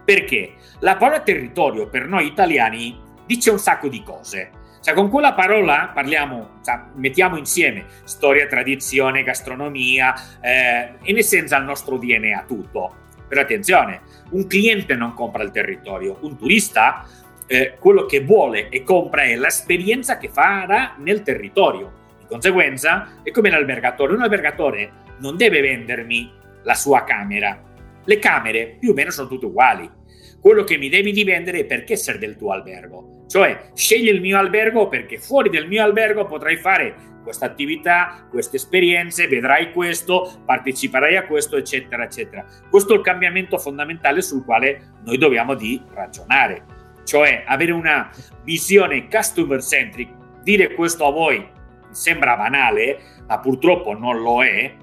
Perché 0.06 0.54
la 0.80 0.96
parola 0.96 1.20
territorio 1.22 1.90
per 1.90 2.08
noi 2.08 2.28
italiani 2.28 2.98
dice 3.26 3.50
un 3.50 3.60
sacco 3.60 3.90
di 3.90 4.02
cose. 4.04 4.52
Cioè, 4.82 4.94
con 4.94 5.10
quella 5.10 5.34
parola 5.34 5.92
parliamo, 5.94 6.60
cioè, 6.64 6.80
mettiamo 6.96 7.38
insieme 7.38 7.86
storia, 8.04 8.48
tradizione, 8.48 9.24
gastronomia, 9.24 10.14
eh, 10.42 10.94
in 11.04 11.18
essenza 11.18 11.58
il 11.58 11.66
nostro 11.66 11.98
DNA 11.98 12.44
tutto. 12.48 13.06
Però 13.28 13.42
attenzione, 13.42 14.02
un 14.32 14.48
cliente 14.48 14.96
non 14.96 15.14
compra 15.14 15.44
il 15.44 15.52
territorio, 15.52 16.18
un 16.22 16.38
turista 16.38 17.06
eh, 17.48 17.78
quello 17.80 18.06
che 18.06 18.22
vuole 18.22 18.70
e 18.70 18.84
compra 18.84 19.24
è 19.24 19.36
l'esperienza 19.36 20.18
che 20.18 20.30
farà 20.30 20.96
nel 21.00 21.24
territorio. 21.24 22.06
Di 22.20 22.26
conseguenza, 22.28 23.22
è 23.24 23.32
come 23.32 23.50
l'albergatore. 23.50 24.14
Un 24.14 24.22
albergatore 24.22 24.92
non 25.20 25.38
deve 25.38 25.62
vendermi 25.62 26.32
la 26.64 26.76
sua 26.76 27.04
camera. 27.04 27.64
Le 28.04 28.20
camere 28.20 28.76
più 28.80 28.92
o 28.92 28.94
meno 28.94 29.12
sono 29.12 29.28
tutte 29.28 29.46
uguali. 29.46 29.90
Quello 30.40 30.64
che 30.64 30.78
mi 30.78 30.90
devi 30.90 31.12
di 31.12 31.24
vendere 31.24 31.60
è 31.60 31.66
perché 31.66 31.96
serve 31.96 32.26
il 32.26 32.36
tuo 32.36 32.52
albergo 32.52 33.18
cioè, 33.28 33.72
scegli 33.74 34.08
il 34.08 34.22
mio 34.22 34.38
albergo 34.38 34.88
perché 34.88 35.20
fuori 35.20 35.50
del 35.50 35.68
mio 35.68 35.84
albergo 35.84 36.26
potrai 36.26 36.56
fare 36.56 36.96
questa 37.22 37.46
attività, 37.46 38.26
queste 38.30 38.56
esperienze, 38.56 39.28
vedrai 39.28 39.74
questo, 39.74 40.42
parteciperai 40.46 41.18
a 41.18 41.26
questo, 41.26 41.58
eccetera, 41.58 42.06
eccetera. 42.06 42.46
Questo 42.70 42.94
è 42.94 42.96
il 42.96 43.04
cambiamento 43.04 43.58
fondamentale 43.58 44.22
sul 44.22 44.46
quale 44.46 44.94
noi 45.04 45.18
dobbiamo 45.18 45.56
di 45.56 45.82
ragionare, 45.94 46.64
cioè 47.04 47.44
avere 47.46 47.74
una 47.74 48.10
visione 48.46 49.10
customer 49.10 49.62
centric. 49.62 50.10
Dire 50.42 50.74
questo 50.74 51.06
a 51.06 51.12
voi 51.12 51.46
sembra 51.92 52.38
banale, 52.38 52.98
ma 53.28 53.40
purtroppo 53.40 53.94
non 53.94 54.22
lo 54.22 54.42
è, 54.42 54.74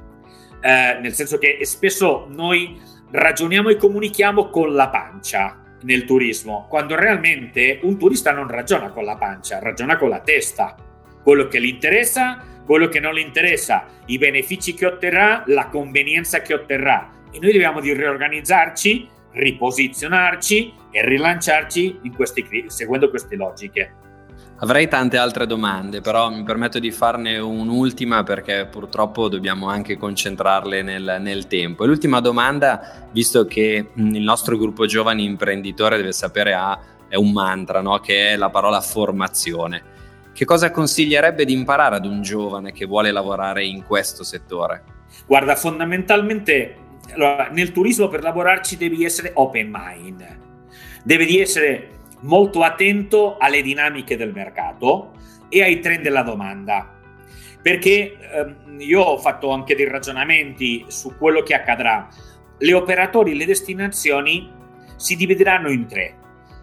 eh, 0.61 0.99
nel 1.01 1.15
senso 1.15 1.39
che 1.39 1.59
spesso 1.63 2.27
noi 2.29 2.79
ragioniamo 3.15 3.69
e 3.69 3.77
comunichiamo 3.77 4.49
con 4.51 4.75
la 4.75 4.89
pancia 4.89 5.63
nel 5.83 6.05
turismo, 6.05 6.67
quando 6.69 6.97
realmente 6.97 7.79
un 7.83 7.97
turista 7.97 8.33
non 8.33 8.49
ragiona 8.49 8.91
con 8.91 9.05
la 9.05 9.17
pancia, 9.17 9.61
ragiona 9.61 9.97
con 9.97 10.09
la 10.09 10.21
testa. 10.21 10.75
Quello 11.23 11.47
che 11.47 11.61
gli 11.61 11.67
interessa, 11.67 12.43
quello 12.67 12.89
che 12.89 12.99
non 12.99 13.15
gli 13.15 13.21
interessa, 13.21 13.87
i 14.07 14.19
benefici 14.19 14.75
che 14.75 14.87
otterrà, 14.87 15.45
la 15.47 15.69
convenienza 15.69 16.41
che 16.43 16.55
otterrà. 16.55 17.11
E 17.31 17.39
noi 17.41 17.53
dobbiamo 17.53 17.81
di 17.81 17.93
riorganizzarci, 17.93 19.09
riposizionarci 19.31 20.75
e 20.91 21.05
rilanciarci 21.07 22.01
questi, 22.17 22.65
seguendo 22.67 23.11
queste 23.11 23.37
logiche. 23.37 23.95
Avrei 24.59 24.89
tante 24.89 25.17
altre 25.17 25.47
domande, 25.47 26.01
però 26.01 26.31
mi 26.31 26.43
permetto 26.45 26.79
di 26.79 26.93
farne 26.93 27.39
un'ultima 27.39 28.23
perché 28.23 28.67
purtroppo 28.67 29.29
dobbiamo 29.29 29.69
anche 29.69 29.97
concentrarle 29.97 30.83
nel, 30.83 31.17
nel 31.21 31.47
tempo. 31.49 31.85
E 31.85 31.87
l'ultima 31.87 32.21
domanda, 32.21 33.09
visto 33.11 33.47
che 33.47 33.91
il 33.93 34.23
nostro 34.23 34.57
gruppo 34.57 34.87
giovani 34.87 35.25
imprenditore 35.25 35.97
deve 35.97 36.13
sapere 36.13 36.55
ha 36.55 36.79
è 37.09 37.17
un 37.17 37.33
mantra, 37.33 37.81
no? 37.81 37.99
che 37.99 38.33
è 38.33 38.37
la 38.37 38.51
parola 38.51 38.81
formazione. 38.81 39.93
Che 40.33 40.45
cosa 40.45 40.71
consiglierebbe 40.71 41.45
di 41.45 41.53
imparare 41.53 41.97
ad 41.97 42.07
un 42.07 42.23
giovane 42.23 42.73
che 42.73 42.87
vuole 42.87 43.13
lavorare 43.13 43.65
in 43.65 43.85
questo 43.85 44.25
settore? 44.25 44.83
Guarda, 45.27 45.55
fondamentalmente 45.55 46.77
allora, 47.13 47.49
nel 47.51 47.71
turismo 47.73 48.09
per 48.09 48.23
lavorarci 48.23 48.77
devi 48.77 49.05
essere 49.05 49.31
open 49.35 49.71
mind, 49.71 50.39
devi 51.05 51.41
essere 51.41 51.89
molto 52.25 52.63
attento 52.63 53.37
alle 53.39 53.63
dinamiche 53.63 54.17
del 54.17 54.33
mercato 54.33 55.13
e 55.49 55.63
ai 55.63 55.81
trend 55.81 56.03
della 56.03 56.23
domanda. 56.23 57.01
Perché 57.63 58.17
ehm, 58.19 58.81
io 58.81 59.01
ho 59.01 59.19
fatto 59.19 59.51
anche 59.51 59.75
dei 59.75 59.89
ragionamenti 59.89 60.85
su 60.89 61.17
quello 61.17 61.43
che 61.43 61.55
accadrà. 61.55 62.09
Le 62.59 62.73
operatori 62.75 63.33
e 63.33 63.35
le 63.35 63.47
destinazioni 63.47 64.51
si 64.97 65.17
divideranno 65.17 65.71
in 65.71 65.87
tre. 65.87 66.17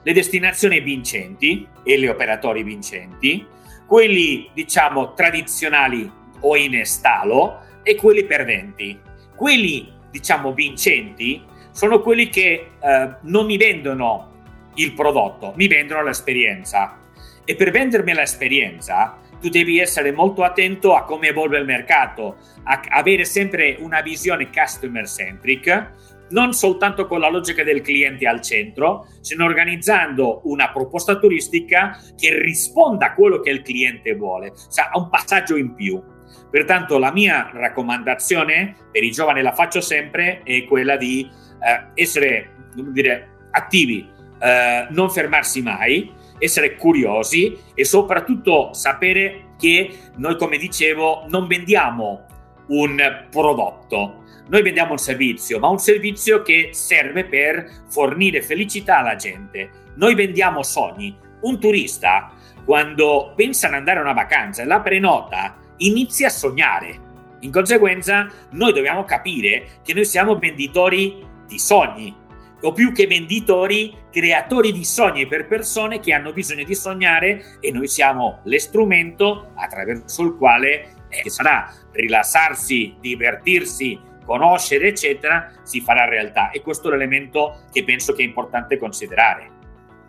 Le 0.03 0.13
destinazioni 0.13 0.79
vincenti 0.79 1.67
e 1.83 1.99
gli 1.99 2.07
operatori 2.07 2.63
vincenti, 2.63 3.45
quelli 3.85 4.49
diciamo 4.53 5.13
tradizionali 5.13 6.11
o 6.39 6.55
in 6.55 6.75
estalo 6.75 7.59
e 7.83 7.95
quelli 7.95 8.23
perdenti. 8.25 8.99
Quelli 9.35 9.91
diciamo 10.09 10.53
vincenti 10.53 11.43
sono 11.71 12.01
quelli 12.01 12.29
che 12.29 12.71
eh, 12.79 13.15
non 13.21 13.45
mi 13.45 13.57
vendono 13.57 14.30
il 14.75 14.93
prodotto, 14.93 15.53
mi 15.55 15.67
vendono 15.67 16.03
l'esperienza. 16.03 16.99
E 17.43 17.55
per 17.55 17.71
vendermi 17.71 18.13
l'esperienza, 18.13 19.19
tu 19.41 19.49
devi 19.49 19.79
essere 19.79 20.11
molto 20.11 20.43
attento 20.43 20.95
a 20.95 21.03
come 21.03 21.27
evolve 21.27 21.57
il 21.57 21.65
mercato, 21.65 22.37
a 22.63 22.79
avere 22.89 23.25
sempre 23.25 23.75
una 23.79 24.01
visione 24.01 24.49
customer 24.51 25.07
centric, 25.07 25.89
non 26.29 26.53
soltanto 26.53 27.07
con 27.07 27.19
la 27.19 27.29
logica 27.29 27.63
del 27.63 27.81
cliente 27.81 28.27
al 28.27 28.41
centro, 28.41 29.07
sino 29.19 29.43
organizzando 29.43 30.41
una 30.45 30.71
proposta 30.71 31.17
turistica 31.17 31.97
che 32.15 32.39
risponda 32.39 33.07
a 33.07 33.13
quello 33.13 33.39
che 33.39 33.49
il 33.49 33.63
cliente 33.63 34.15
vuole, 34.15 34.53
cioè 34.71 34.89
a 34.91 34.97
un 34.97 35.09
passaggio 35.09 35.57
in 35.57 35.73
più. 35.73 36.01
Pertanto 36.49 36.97
la 36.99 37.11
mia 37.11 37.49
raccomandazione 37.51 38.75
per 38.91 39.03
i 39.03 39.11
giovani 39.11 39.41
la 39.41 39.53
faccio 39.53 39.81
sempre 39.81 40.41
è 40.43 40.63
quella 40.65 40.95
di 40.97 41.29
eh, 41.61 42.01
essere 42.01 42.69
dire, 42.73 43.47
attivi 43.51 44.09
eh, 44.41 44.87
non 44.89 45.09
fermarsi 45.09 45.61
mai, 45.61 46.11
essere 46.39 46.75
curiosi 46.75 47.55
e 47.75 47.85
soprattutto 47.85 48.73
sapere 48.73 49.53
che 49.57 49.93
noi, 50.15 50.35
come 50.37 50.57
dicevo, 50.57 51.25
non 51.27 51.47
vendiamo 51.47 52.25
un 52.67 53.27
prodotto, 53.29 54.23
noi 54.47 54.63
vendiamo 54.63 54.91
un 54.91 54.97
servizio, 54.97 55.59
ma 55.59 55.69
un 55.69 55.77
servizio 55.77 56.41
che 56.41 56.69
serve 56.71 57.25
per 57.25 57.83
fornire 57.89 58.41
felicità 58.41 58.97
alla 58.97 59.15
gente. 59.15 59.69
Noi 59.95 60.15
vendiamo 60.15 60.63
sogni. 60.63 61.15
Un 61.41 61.59
turista, 61.59 62.33
quando 62.65 63.33
pensa 63.35 63.67
ad 63.67 63.75
andare 63.75 63.99
a 63.99 64.03
una 64.03 64.13
vacanza 64.13 64.61
e 64.61 64.65
la 64.65 64.81
prenota, 64.81 65.57
inizia 65.77 66.27
a 66.27 66.31
sognare. 66.31 67.09
In 67.41 67.51
conseguenza, 67.51 68.27
noi 68.51 68.73
dobbiamo 68.73 69.03
capire 69.03 69.79
che 69.83 69.93
noi 69.93 70.05
siamo 70.05 70.37
venditori 70.37 71.25
di 71.47 71.57
sogni, 71.57 72.15
o 72.61 72.71
più 72.71 72.91
che 72.91 73.07
venditori, 73.07 73.93
creatori 74.11 74.71
di 74.71 74.83
sogni 74.83 75.27
per 75.27 75.47
persone 75.47 75.99
che 75.99 76.13
hanno 76.13 76.31
bisogno 76.33 76.63
di 76.63 76.75
sognare 76.75 77.57
e 77.59 77.71
noi 77.71 77.87
siamo 77.87 78.39
l'estrumento 78.43 79.51
attraverso 79.55 80.23
il 80.23 80.35
quale 80.35 80.93
eh, 81.09 81.29
sarà 81.29 81.73
rilassarsi, 81.91 82.95
divertirsi, 82.99 83.99
conoscere, 84.25 84.87
eccetera, 84.87 85.51
si 85.63 85.81
farà 85.81 86.05
realtà. 86.05 86.51
E 86.51 86.61
questo 86.61 86.87
è 86.87 86.91
l'elemento 86.91 87.63
che 87.71 87.83
penso 87.83 88.13
che 88.13 88.23
è 88.23 88.25
importante 88.25 88.77
considerare. 88.77 89.59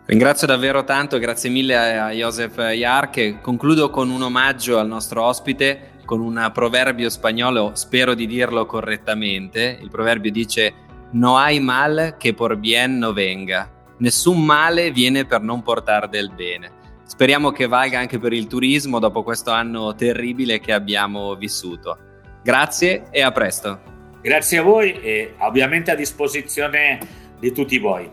Ringrazio 0.05 0.47
davvero 0.47 0.83
tanto, 0.83 1.17
grazie 1.17 1.49
mille 1.49 1.97
a 1.97 2.11
Joseph 2.11 2.57
Iar 2.73 3.09
concludo 3.41 3.89
con 3.89 4.09
un 4.09 4.21
omaggio 4.21 4.77
al 4.77 4.87
nostro 4.87 5.23
ospite 5.23 5.91
con 6.05 6.19
un 6.19 6.51
proverbio 6.53 7.09
spagnolo, 7.09 7.71
spero 7.75 8.13
di 8.13 8.27
dirlo 8.27 8.65
correttamente. 8.65 9.77
Il 9.81 9.89
proverbio 9.89 10.31
dice 10.31 10.73
no 11.13 11.37
hay 11.37 11.59
mal 11.59 12.15
che 12.19 12.33
por 12.33 12.57
bien 12.57 12.99
no 12.99 13.13
venga. 13.13 13.69
Nessun 13.99 14.43
male 14.43 14.91
viene 14.91 15.25
per 15.25 15.41
non 15.41 15.61
portare 15.61 16.09
del 16.09 16.31
bene. 16.31 16.81
Speriamo 17.05 17.51
che 17.51 17.67
valga 17.67 17.99
anche 17.99 18.19
per 18.19 18.33
il 18.33 18.47
turismo 18.47 18.99
dopo 18.99 19.23
questo 19.23 19.51
anno 19.51 19.93
terribile 19.95 20.59
che 20.59 20.73
abbiamo 20.73 21.35
vissuto. 21.35 21.97
Grazie 22.43 23.05
e 23.11 23.21
a 23.21 23.31
presto. 23.31 23.91
Grazie 24.21 24.57
a 24.57 24.63
voi 24.63 24.93
e 24.93 25.35
ovviamente 25.39 25.91
a 25.91 25.95
disposizione 25.95 26.97
di 27.39 27.51
tutti 27.51 27.77
voi. 27.77 28.09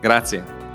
Grazie. 0.00 0.65